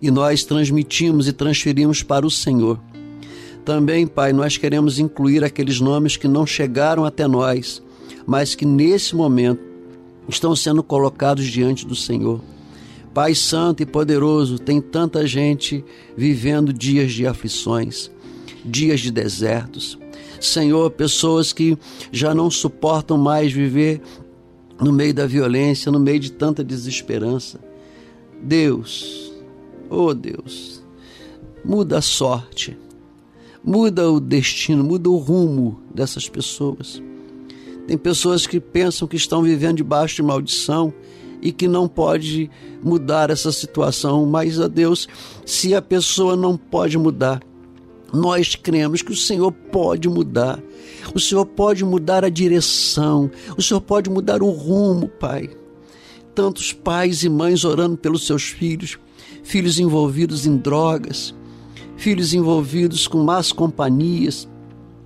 e 0.00 0.10
nós 0.10 0.44
transmitimos 0.44 1.26
e 1.26 1.32
transferimos 1.32 2.02
para 2.02 2.26
o 2.26 2.30
Senhor. 2.30 2.78
Também, 3.64 4.06
Pai, 4.06 4.32
nós 4.32 4.56
queremos 4.56 4.98
incluir 4.98 5.44
aqueles 5.44 5.80
nomes 5.80 6.16
que 6.16 6.28
não 6.28 6.46
chegaram 6.46 7.04
até 7.04 7.26
nós, 7.26 7.82
mas 8.26 8.54
que 8.54 8.64
nesse 8.64 9.14
momento 9.14 9.60
estão 10.28 10.54
sendo 10.54 10.82
colocados 10.82 11.46
diante 11.46 11.86
do 11.86 11.96
Senhor. 11.96 12.40
Pai 13.18 13.34
Santo 13.34 13.82
e 13.82 13.84
Poderoso, 13.84 14.60
tem 14.60 14.80
tanta 14.80 15.26
gente 15.26 15.84
vivendo 16.16 16.72
dias 16.72 17.12
de 17.12 17.26
aflições, 17.26 18.08
dias 18.64 19.00
de 19.00 19.10
desertos. 19.10 19.98
Senhor, 20.40 20.88
pessoas 20.92 21.52
que 21.52 21.76
já 22.12 22.32
não 22.32 22.48
suportam 22.48 23.18
mais 23.18 23.50
viver 23.50 24.00
no 24.80 24.92
meio 24.92 25.12
da 25.12 25.26
violência, 25.26 25.90
no 25.90 25.98
meio 25.98 26.20
de 26.20 26.30
tanta 26.30 26.62
desesperança. 26.62 27.58
Deus, 28.40 29.32
oh 29.90 30.14
Deus, 30.14 30.80
muda 31.64 31.98
a 31.98 32.00
sorte, 32.00 32.78
muda 33.64 34.12
o 34.12 34.20
destino, 34.20 34.84
muda 34.84 35.10
o 35.10 35.16
rumo 35.16 35.80
dessas 35.92 36.28
pessoas. 36.28 37.02
Tem 37.84 37.98
pessoas 37.98 38.46
que 38.46 38.60
pensam 38.60 39.08
que 39.08 39.16
estão 39.16 39.42
vivendo 39.42 39.78
debaixo 39.78 40.14
de 40.14 40.22
maldição 40.22 40.94
e 41.40 41.52
que 41.52 41.68
não 41.68 41.88
pode 41.88 42.50
mudar 42.82 43.30
essa 43.30 43.52
situação, 43.52 44.26
mas 44.26 44.60
a 44.60 44.68
Deus, 44.68 45.08
se 45.44 45.74
a 45.74 45.82
pessoa 45.82 46.36
não 46.36 46.56
pode 46.56 46.98
mudar, 46.98 47.42
nós 48.12 48.54
cremos 48.54 49.02
que 49.02 49.12
o 49.12 49.16
Senhor 49.16 49.52
pode 49.52 50.08
mudar. 50.08 50.62
O 51.14 51.20
Senhor 51.20 51.44
pode 51.44 51.84
mudar 51.84 52.24
a 52.24 52.28
direção. 52.28 53.30
O 53.56 53.62
Senhor 53.62 53.80
pode 53.80 54.08
mudar 54.08 54.42
o 54.42 54.50
rumo, 54.50 55.08
Pai. 55.08 55.50
Tantos 56.34 56.72
pais 56.72 57.22
e 57.22 57.28
mães 57.28 57.64
orando 57.64 57.96
pelos 57.96 58.26
seus 58.26 58.44
filhos, 58.44 58.98
filhos 59.42 59.78
envolvidos 59.78 60.46
em 60.46 60.56
drogas, 60.56 61.34
filhos 61.96 62.32
envolvidos 62.32 63.06
com 63.06 63.22
más 63.22 63.52
companhias, 63.52 64.48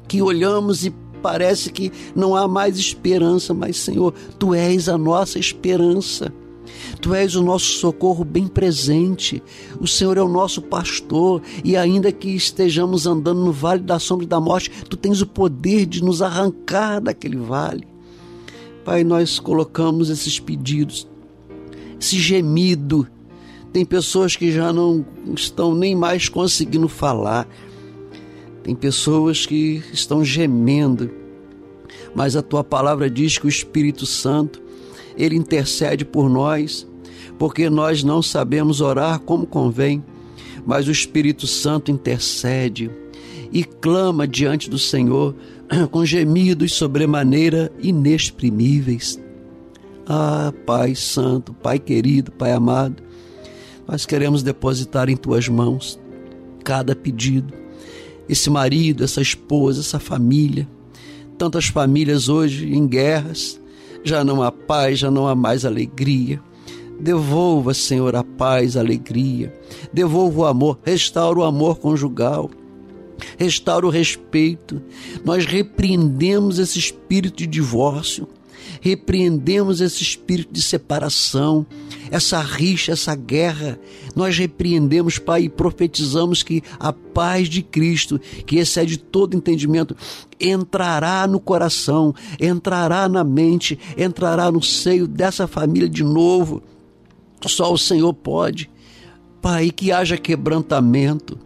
que 0.07 0.21
olhamos 0.21 0.85
e 0.85 0.91
parece 1.23 1.71
que 1.71 1.93
não 2.15 2.35
há 2.35 2.49
mais 2.49 2.77
esperança, 2.77 3.55
mas 3.55 3.77
Senhor, 3.79 4.13
tu 4.39 4.53
és 4.53 4.89
a 4.89 4.99
nossa 4.99 5.39
esperança. 5.39 6.33
Tu 7.01 7.15
és 7.15 7.35
o 7.35 7.43
nosso 7.43 7.67
socorro 7.67 8.25
bem 8.25 8.47
presente. 8.47 9.43
O 9.81 9.87
Senhor 9.87 10.17
é 10.17 10.23
o 10.23 10.29
nosso 10.29 10.61
pastor. 10.63 11.43
E 11.65 11.77
ainda 11.77 12.13
que 12.13 12.31
estejamos 12.31 13.07
andando 13.07 13.45
no 13.45 13.53
vale 13.53 13.83
da 13.83 13.99
sombra 13.99 14.25
e 14.25 14.29
da 14.29 14.41
morte, 14.41 14.71
tu 14.89 14.97
tens 14.97 15.21
o 15.21 15.27
poder 15.27 15.87
de 15.87 16.03
nos 16.03 16.23
arrancar 16.23 17.01
daquele 17.01 17.37
vale. 17.37 17.87
Pai, 18.85 19.05
nós 19.05 19.39
colocamos 19.39 20.11
esses 20.11 20.41
pedidos, 20.41 21.07
esse 22.01 22.19
gemido. 22.19 23.07
Tem 23.73 23.85
pessoas 23.85 24.37
que 24.37 24.51
já 24.51 24.73
não 24.73 25.05
estão 25.35 25.75
nem 25.75 25.95
mais 25.95 26.29
conseguindo 26.29 26.89
falar. 26.89 27.49
Tem 28.63 28.75
pessoas 28.75 29.47
que 29.47 29.83
estão 29.93 30.25
gemendo. 30.25 31.11
Mas 32.15 32.37
a 32.37 32.43
tua 32.43 32.63
palavra 32.63 33.11
diz 33.11 33.39
que 33.39 33.47
o 33.47 33.49
Espírito 33.49 34.07
Santo, 34.07 34.63
ele 35.17 35.37
intercede 35.37 36.05
por 36.05 36.29
nós 36.29 36.87
porque 37.39 37.69
nós 37.69 38.05
não 38.05 38.23
sabemos 38.23 38.81
orar 38.81 39.19
como 39.19 39.47
convém, 39.47 40.01
mas 40.65 40.87
o 40.87 40.93
Espírito 40.93 41.45
Santo 41.47 41.91
intercede 41.91 42.89
e 43.53 43.65
clama 43.65 44.29
diante 44.29 44.71
do 44.71 44.79
Senhor 44.79 45.35
com 45.91 46.05
gemidos 46.05 46.73
sobremaneira 46.73 47.73
inexprimíveis. 47.83 49.21
Ah, 50.07 50.53
Pai 50.65 50.95
Santo, 50.95 51.53
Pai 51.53 51.81
querido, 51.81 52.31
Pai 52.31 52.53
amado, 52.53 53.03
nós 53.89 54.07
queremos 54.07 54.43
depositar 54.43 55.09
em 55.09 55.17
tuas 55.17 55.49
mãos 55.49 55.99
cada 56.63 56.95
pedido. 56.95 57.62
Esse 58.29 58.49
marido, 58.49 59.05
essa 59.05 59.21
esposa, 59.21 59.81
essa 59.81 59.99
família, 59.99 60.69
tantas 61.37 61.67
famílias 61.67 62.29
hoje 62.29 62.73
em 62.73 62.87
guerras, 62.87 63.61
já 64.05 64.25
não 64.25 64.43
há 64.43 64.51
paz, 64.51 64.99
já 64.99 65.11
não 65.11 65.27
há 65.27 65.35
mais 65.35 65.65
alegria. 65.65 66.41
Devolva, 67.01 67.75
Senhor, 67.75 68.15
a 68.15 68.23
paz, 68.23 68.77
a 68.77 68.81
alegria. 68.81 69.53
Devolva 69.93 70.41
o 70.41 70.47
amor, 70.47 70.79
restaura 70.85 71.41
o 71.41 71.45
amor 71.45 71.79
conjugal. 71.79 72.51
Restaura 73.39 73.87
o 73.87 73.91
respeito. 73.91 74.81
Nós 75.25 75.45
repreendemos 75.45 76.59
esse 76.59 76.79
espírito 76.79 77.39
de 77.39 77.47
divórcio. 77.47 78.29
Repreendemos 78.81 79.81
esse 79.81 80.03
espírito 80.03 80.53
de 80.53 80.63
separação, 80.63 81.67
essa 82.11 82.41
rixa, 82.41 82.93
essa 82.93 83.15
guerra. 83.15 83.79
Nós 84.15 84.37
repreendemos, 84.37 85.19
Pai, 85.19 85.45
e 85.45 85.49
profetizamos 85.49 86.43
que 86.43 86.63
a 86.79 86.93
paz 86.93 87.49
de 87.49 87.63
Cristo, 87.63 88.21
que 88.47 88.59
excede 88.59 88.99
todo 88.99 89.37
entendimento, 89.37 89.97
entrará 90.41 91.27
no 91.27 91.41
coração, 91.41 92.15
entrará 92.41 93.09
na 93.09 93.25
mente, 93.25 93.79
entrará 93.97 94.51
no 94.51 94.63
seio 94.63 95.07
dessa 95.07 95.47
família 95.47 95.89
de 95.89 96.03
novo 96.03 96.63
só 97.49 97.73
o 97.73 97.79
Senhor 97.79 98.13
pode. 98.15 98.71
Pai, 99.41 99.71
que 99.71 99.91
haja 99.91 100.17
quebrantamento, 100.17 101.39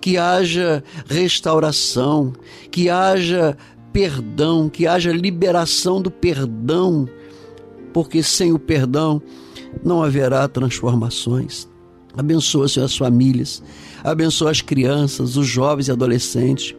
que 0.00 0.18
haja 0.18 0.84
restauração, 1.06 2.32
que 2.70 2.90
haja 2.90 3.56
perdão, 3.92 4.68
que 4.68 4.86
haja 4.86 5.12
liberação 5.12 6.00
do 6.00 6.10
perdão 6.10 7.08
porque 7.92 8.22
sem 8.22 8.52
o 8.52 8.58
perdão 8.58 9.22
não 9.84 10.02
haverá 10.02 10.46
transformações. 10.48 11.68
Abençoa, 12.16 12.68
Senhor, 12.68 12.86
as 12.86 12.96
famílias, 12.96 13.62
abençoa 14.02 14.50
as 14.50 14.60
crianças, 14.60 15.36
os 15.36 15.46
jovens 15.46 15.88
e 15.88 15.92
adolescentes, 15.92 16.74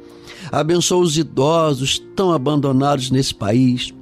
abençoa 0.51 1.01
os 1.01 1.17
idosos 1.17 1.99
tão 2.15 2.31
abandonados 2.31 3.09
nesse 3.09 3.33
país. 3.33 3.93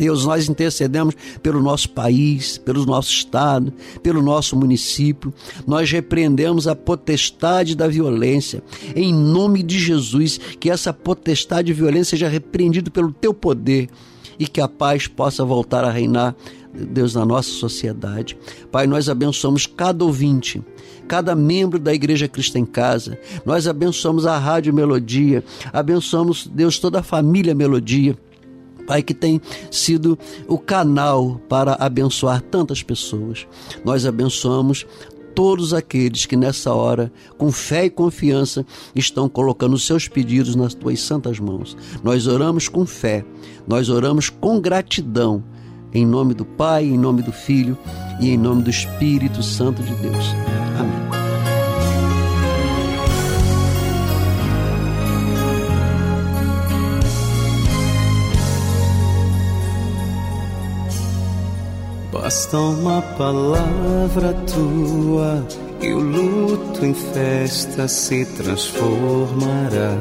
Deus, 0.00 0.24
nós 0.24 0.48
intercedemos 0.48 1.14
pelo 1.42 1.60
nosso 1.60 1.90
país, 1.90 2.56
pelo 2.56 2.86
nosso 2.86 3.12
estado, 3.12 3.70
pelo 4.02 4.22
nosso 4.22 4.56
município. 4.56 5.30
Nós 5.66 5.90
repreendemos 5.90 6.66
a 6.66 6.74
potestade 6.74 7.76
da 7.76 7.86
violência. 7.86 8.62
Em 8.96 9.12
nome 9.12 9.62
de 9.62 9.78
Jesus, 9.78 10.40
que 10.58 10.70
essa 10.70 10.90
potestade 10.90 11.66
de 11.66 11.74
violência 11.74 12.16
seja 12.16 12.30
repreendida 12.30 12.90
pelo 12.90 13.12
teu 13.12 13.34
poder 13.34 13.90
e 14.38 14.46
que 14.46 14.62
a 14.62 14.66
paz 14.66 15.06
possa 15.06 15.44
voltar 15.44 15.84
a 15.84 15.90
reinar, 15.90 16.34
Deus, 16.72 17.14
na 17.14 17.26
nossa 17.26 17.50
sociedade. 17.50 18.38
Pai, 18.72 18.86
nós 18.86 19.06
abençoamos 19.10 19.66
cada 19.66 20.02
ouvinte, 20.02 20.62
cada 21.06 21.34
membro 21.34 21.78
da 21.78 21.92
Igreja 21.92 22.26
Cristo 22.26 22.56
em 22.56 22.64
Casa. 22.64 23.18
Nós 23.44 23.66
abençoamos 23.66 24.24
a 24.24 24.38
Rádio 24.38 24.72
Melodia, 24.72 25.44
abençoamos, 25.70 26.46
Deus, 26.46 26.78
toda 26.78 27.00
a 27.00 27.02
família 27.02 27.54
Melodia. 27.54 28.16
Pai, 28.90 29.04
que 29.04 29.14
tem 29.14 29.40
sido 29.70 30.18
o 30.48 30.58
canal 30.58 31.40
para 31.48 31.74
abençoar 31.74 32.42
tantas 32.42 32.82
pessoas. 32.82 33.46
Nós 33.84 34.04
abençoamos 34.04 34.84
todos 35.32 35.72
aqueles 35.72 36.26
que 36.26 36.36
nessa 36.36 36.74
hora, 36.74 37.12
com 37.38 37.52
fé 37.52 37.84
e 37.84 37.90
confiança, 37.90 38.66
estão 38.92 39.28
colocando 39.28 39.78
seus 39.78 40.08
pedidos 40.08 40.56
nas 40.56 40.74
tuas 40.74 40.98
santas 40.98 41.38
mãos. 41.38 41.76
Nós 42.02 42.26
oramos 42.26 42.68
com 42.68 42.84
fé, 42.84 43.24
nós 43.64 43.88
oramos 43.88 44.28
com 44.28 44.60
gratidão, 44.60 45.44
em 45.94 46.04
nome 46.04 46.34
do 46.34 46.44
Pai, 46.44 46.84
em 46.84 46.98
nome 46.98 47.22
do 47.22 47.30
Filho 47.30 47.78
e 48.20 48.30
em 48.30 48.36
nome 48.36 48.64
do 48.64 48.70
Espírito 48.70 49.40
Santo 49.40 49.84
de 49.84 49.94
Deus. 49.94 50.24
Amém. 50.76 51.09
Basta 62.12 62.58
uma 62.58 63.00
palavra 63.16 64.32
tua 64.52 65.46
e 65.80 65.92
o 65.92 66.00
luto 66.00 66.84
em 66.84 66.92
festa 66.92 67.86
se 67.86 68.24
transformará. 68.36 69.94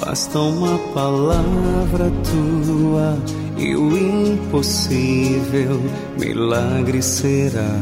Basta 0.00 0.38
uma 0.40 0.78
palavra 0.94 2.10
tua 2.24 3.18
e 3.58 3.76
o 3.76 3.96
impossível 3.96 5.80
milagre 6.18 7.02
será. 7.02 7.80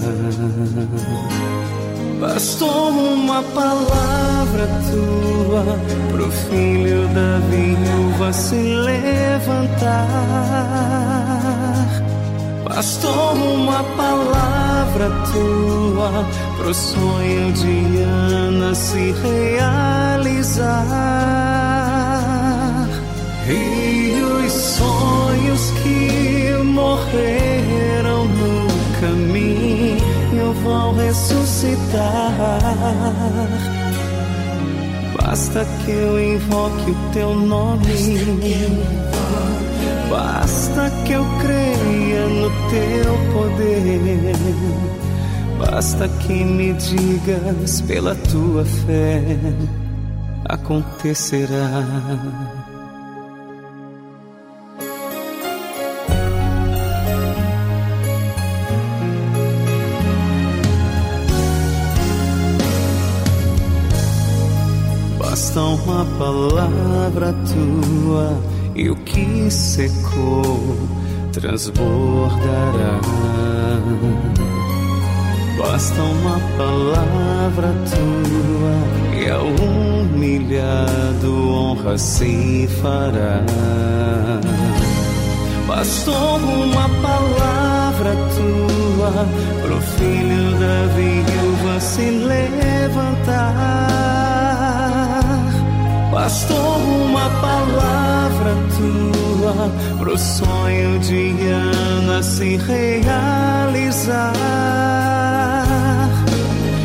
Bastou 2.22 2.90
uma 2.90 3.42
palavra 3.42 4.68
tua 4.88 5.76
pro 6.12 6.30
filho 6.30 7.08
da 7.08 7.40
viúva 7.50 8.32
se 8.32 8.54
levantar. 8.54 9.90
Bastou 12.62 13.32
uma 13.34 13.82
palavra 13.96 15.10
tua 15.32 16.24
pro 16.58 16.72
sonho 16.72 17.52
de 17.54 18.02
Ana 18.02 18.72
se 18.72 19.12
realizar. 19.20 20.62
E 23.48 24.22
os 24.46 24.52
sonhos 24.52 25.72
que 25.82 26.52
morreram 26.62 27.51
vão 30.62 30.94
ressuscitar. 30.94 32.32
Basta 35.20 35.66
que 35.84 35.90
eu 35.90 36.34
invoque 36.34 36.90
o 36.90 36.96
teu 37.12 37.34
nome. 37.34 37.86
Basta 40.10 40.90
que 41.06 41.12
eu 41.12 41.24
creia 41.40 42.26
no 42.26 42.50
teu 42.70 43.14
poder. 43.32 44.36
Basta 45.58 46.08
que 46.08 46.44
me 46.44 46.72
digas 46.74 47.80
pela 47.82 48.14
tua 48.14 48.64
fé, 48.64 49.22
acontecerá. 50.44 51.82
Uma 66.02 66.18
palavra 66.18 67.32
tua 67.46 68.36
e 68.74 68.90
o 68.90 68.96
que 68.96 69.48
secou 69.50 70.76
transbordará. 71.32 73.00
Basta 75.58 76.02
uma 76.02 76.40
palavra 76.58 77.72
tua 77.88 78.74
e 79.16 79.30
ao 79.30 79.46
humilhado 79.46 81.48
honra 81.48 81.96
se 81.96 82.68
fará. 82.80 83.44
Bastou 85.68 86.38
uma 86.38 86.88
palavra 87.00 88.16
tua 88.34 89.24
pro 89.62 89.80
filho 89.80 90.58
da 90.58 90.86
viúva 90.96 91.78
se 91.80 92.10
levantar. 92.10 93.92
Bastou 96.12 96.76
uma 96.76 97.30
palavra 97.40 98.54
tua 98.76 99.72
pro 99.98 100.18
sonho 100.18 100.98
de 100.98 101.34
Ana 101.48 102.22
se 102.22 102.58
realizar. 102.58 104.34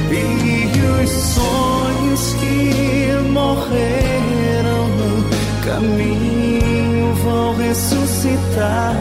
E 0.10 1.04
os 1.04 1.10
sonhos 1.10 2.34
que 2.40 3.30
morreram 3.30 4.88
no 4.96 5.26
caminho 5.66 7.14
vão 7.16 7.54
ressuscitar. 7.58 8.96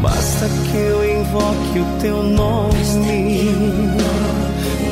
Basta 0.00 0.48
que 0.48 0.76
eu 0.78 1.20
invoque 1.20 1.80
o 1.80 1.84
teu 2.00 2.22
nome. 2.22 2.72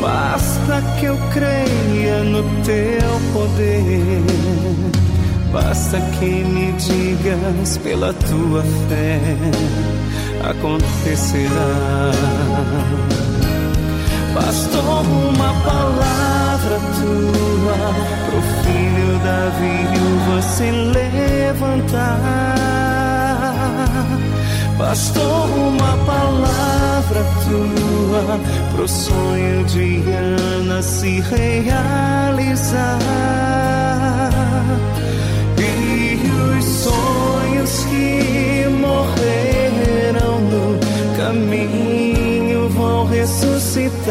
Basta 0.01 0.82
que 0.98 1.07
eu 1.07 1.16
creia 1.32 2.24
no 2.24 2.42
teu 2.64 3.20
poder. 3.32 4.22
Basta 5.53 6.01
que 6.18 6.44
me 6.44 6.72
digas 6.72 7.78
pela 7.78 8.12
tua 8.14 8.62
fé 8.88 9.20
acontecerá. 10.48 12.12
Bastou 14.34 15.03
uma 15.03 15.53
palavra 15.64 16.78
tua 16.96 17.78
pro 18.26 18.40
filho 18.62 19.18
da 19.24 19.51
viúva 19.59 20.42
se 20.42 20.70
levantar. 20.70 22.11
Bastou 24.80 25.44
uma 25.44 25.94
palavra 26.06 27.22
tua 27.44 28.40
pro 28.74 28.88
sonho 28.88 29.62
de 29.66 30.02
Ana 30.10 30.82
se 30.82 31.20
realizar. 31.20 32.98
E 35.58 36.18
os 36.56 36.64
sonhos 36.64 37.84
que 37.84 38.66
morreram 38.80 40.40
no 40.40 40.78
caminho 41.18 42.70
vão 42.70 43.04
ressuscitar. 43.06 44.10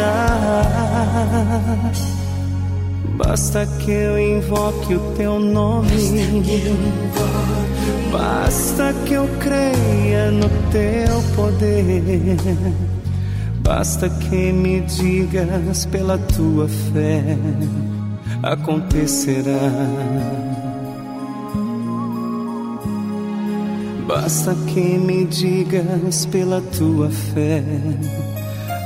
Basta 3.19 3.67
que 3.79 3.91
eu 3.91 4.17
invoque 4.17 4.95
o 4.95 5.13
teu 5.17 5.39
nome. 5.39 5.89
Basta 8.13 8.93
que 9.05 9.13
eu 9.13 9.27
creia 9.39 10.31
no 10.31 10.47
teu 10.71 11.21
poder. 11.35 12.21
Basta 13.61 14.09
que 14.09 14.53
me 14.53 14.79
digas 14.79 15.85
pela 15.87 16.17
tua 16.17 16.69
fé 16.69 17.37
acontecerá. 18.41 19.69
Basta 24.07 24.55
que 24.65 24.97
me 24.97 25.25
digas 25.25 26.25
pela 26.27 26.61
tua 26.61 27.09
fé 27.09 27.61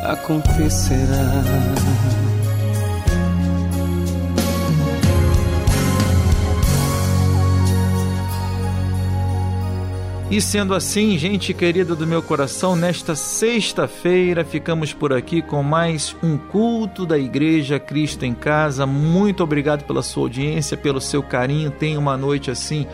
acontecerá. 0.03 1.43
E 10.33 10.41
sendo 10.41 10.73
assim, 10.73 11.15
gente 11.15 11.53
querida 11.53 11.95
do 11.95 12.07
meu 12.07 12.19
coração, 12.19 12.75
nesta 12.75 13.13
sexta-feira 13.13 14.43
ficamos 14.43 14.91
por 14.91 15.13
aqui 15.13 15.43
com 15.43 15.61
mais 15.61 16.15
um 16.23 16.39
culto 16.39 17.05
da 17.05 17.19
Igreja 17.19 17.79
Cristo 17.79 18.25
em 18.25 18.33
Casa. 18.33 18.87
Muito 18.87 19.43
obrigado 19.43 19.83
pela 19.83 20.01
sua 20.01 20.23
audiência, 20.23 20.75
pelo 20.75 20.99
seu 20.99 21.21
carinho. 21.21 21.69
Tenha 21.69 21.99
uma 21.99 22.17
noite 22.17 22.49
assim 22.49 22.87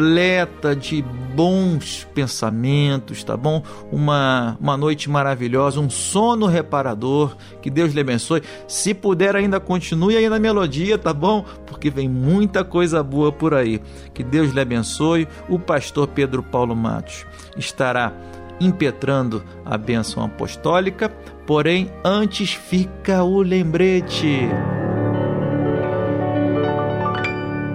repleta 0.00 0.74
de 0.74 1.02
bons 1.02 2.08
pensamentos, 2.14 3.22
tá 3.22 3.36
bom? 3.36 3.62
Uma, 3.92 4.56
uma 4.58 4.76
noite 4.76 5.10
maravilhosa, 5.10 5.78
um 5.78 5.90
sono 5.90 6.46
reparador. 6.46 7.36
Que 7.60 7.70
Deus 7.70 7.92
lhe 7.92 8.00
abençoe. 8.00 8.42
Se 8.66 8.94
puder, 8.94 9.36
ainda 9.36 9.60
continue 9.60 10.16
aí 10.16 10.28
na 10.28 10.38
melodia, 10.38 10.96
tá 10.96 11.12
bom? 11.12 11.44
Porque 11.66 11.90
vem 11.90 12.08
muita 12.08 12.64
coisa 12.64 13.02
boa 13.02 13.30
por 13.30 13.52
aí. 13.52 13.80
Que 14.14 14.24
Deus 14.24 14.52
lhe 14.52 14.60
abençoe. 14.60 15.28
O 15.48 15.58
pastor 15.58 16.08
Pedro 16.08 16.42
Paulo 16.42 16.74
Matos 16.74 17.26
estará 17.56 18.12
impetrando 18.58 19.42
a 19.64 19.76
bênção 19.78 20.22
apostólica, 20.24 21.08
porém, 21.46 21.90
antes 22.04 22.52
fica 22.52 23.22
o 23.22 23.40
lembrete. 23.40 24.48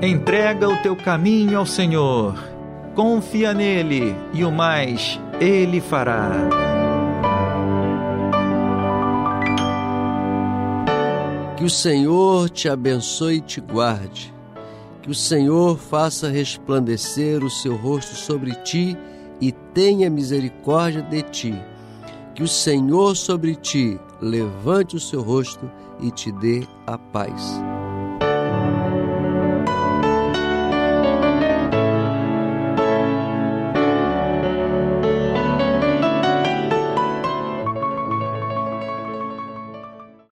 Entrega 0.06 0.70
o 0.70 0.78
teu 0.84 0.96
caminho 0.96 1.58
ao 1.58 1.66
Senhor, 1.66 2.38
confia 2.94 3.56
nele 3.56 4.16
e 4.36 4.46
o 4.46 4.52
mais 4.52 5.20
ele 5.40 5.82
fará. 5.82 6.30
Que 11.58 11.64
o 11.64 11.70
Senhor 11.72 12.52
te 12.52 12.70
abençoe 12.70 13.38
e 13.38 13.42
te 13.42 13.60
guarde. 13.60 14.32
Que 15.02 15.10
o 15.10 15.16
Senhor 15.16 15.76
faça 15.76 16.30
resplandecer 16.30 17.44
o 17.44 17.50
seu 17.50 17.76
rosto 17.76 18.16
sobre 18.16 18.54
ti 18.64 18.96
e 19.42 19.52
tenha 19.52 20.08
misericórdia 20.08 21.02
de 21.02 21.24
ti. 21.24 21.56
Que 22.36 22.44
o 22.44 22.48
Senhor 22.48 23.16
sobre 23.16 23.56
ti 23.56 24.00
levante 24.22 24.96
o 24.96 25.00
seu 25.00 25.24
rosto 25.24 25.68
e 26.00 26.12
te 26.12 26.32
dê 26.32 26.62
a 26.86 26.96
paz. 26.96 27.60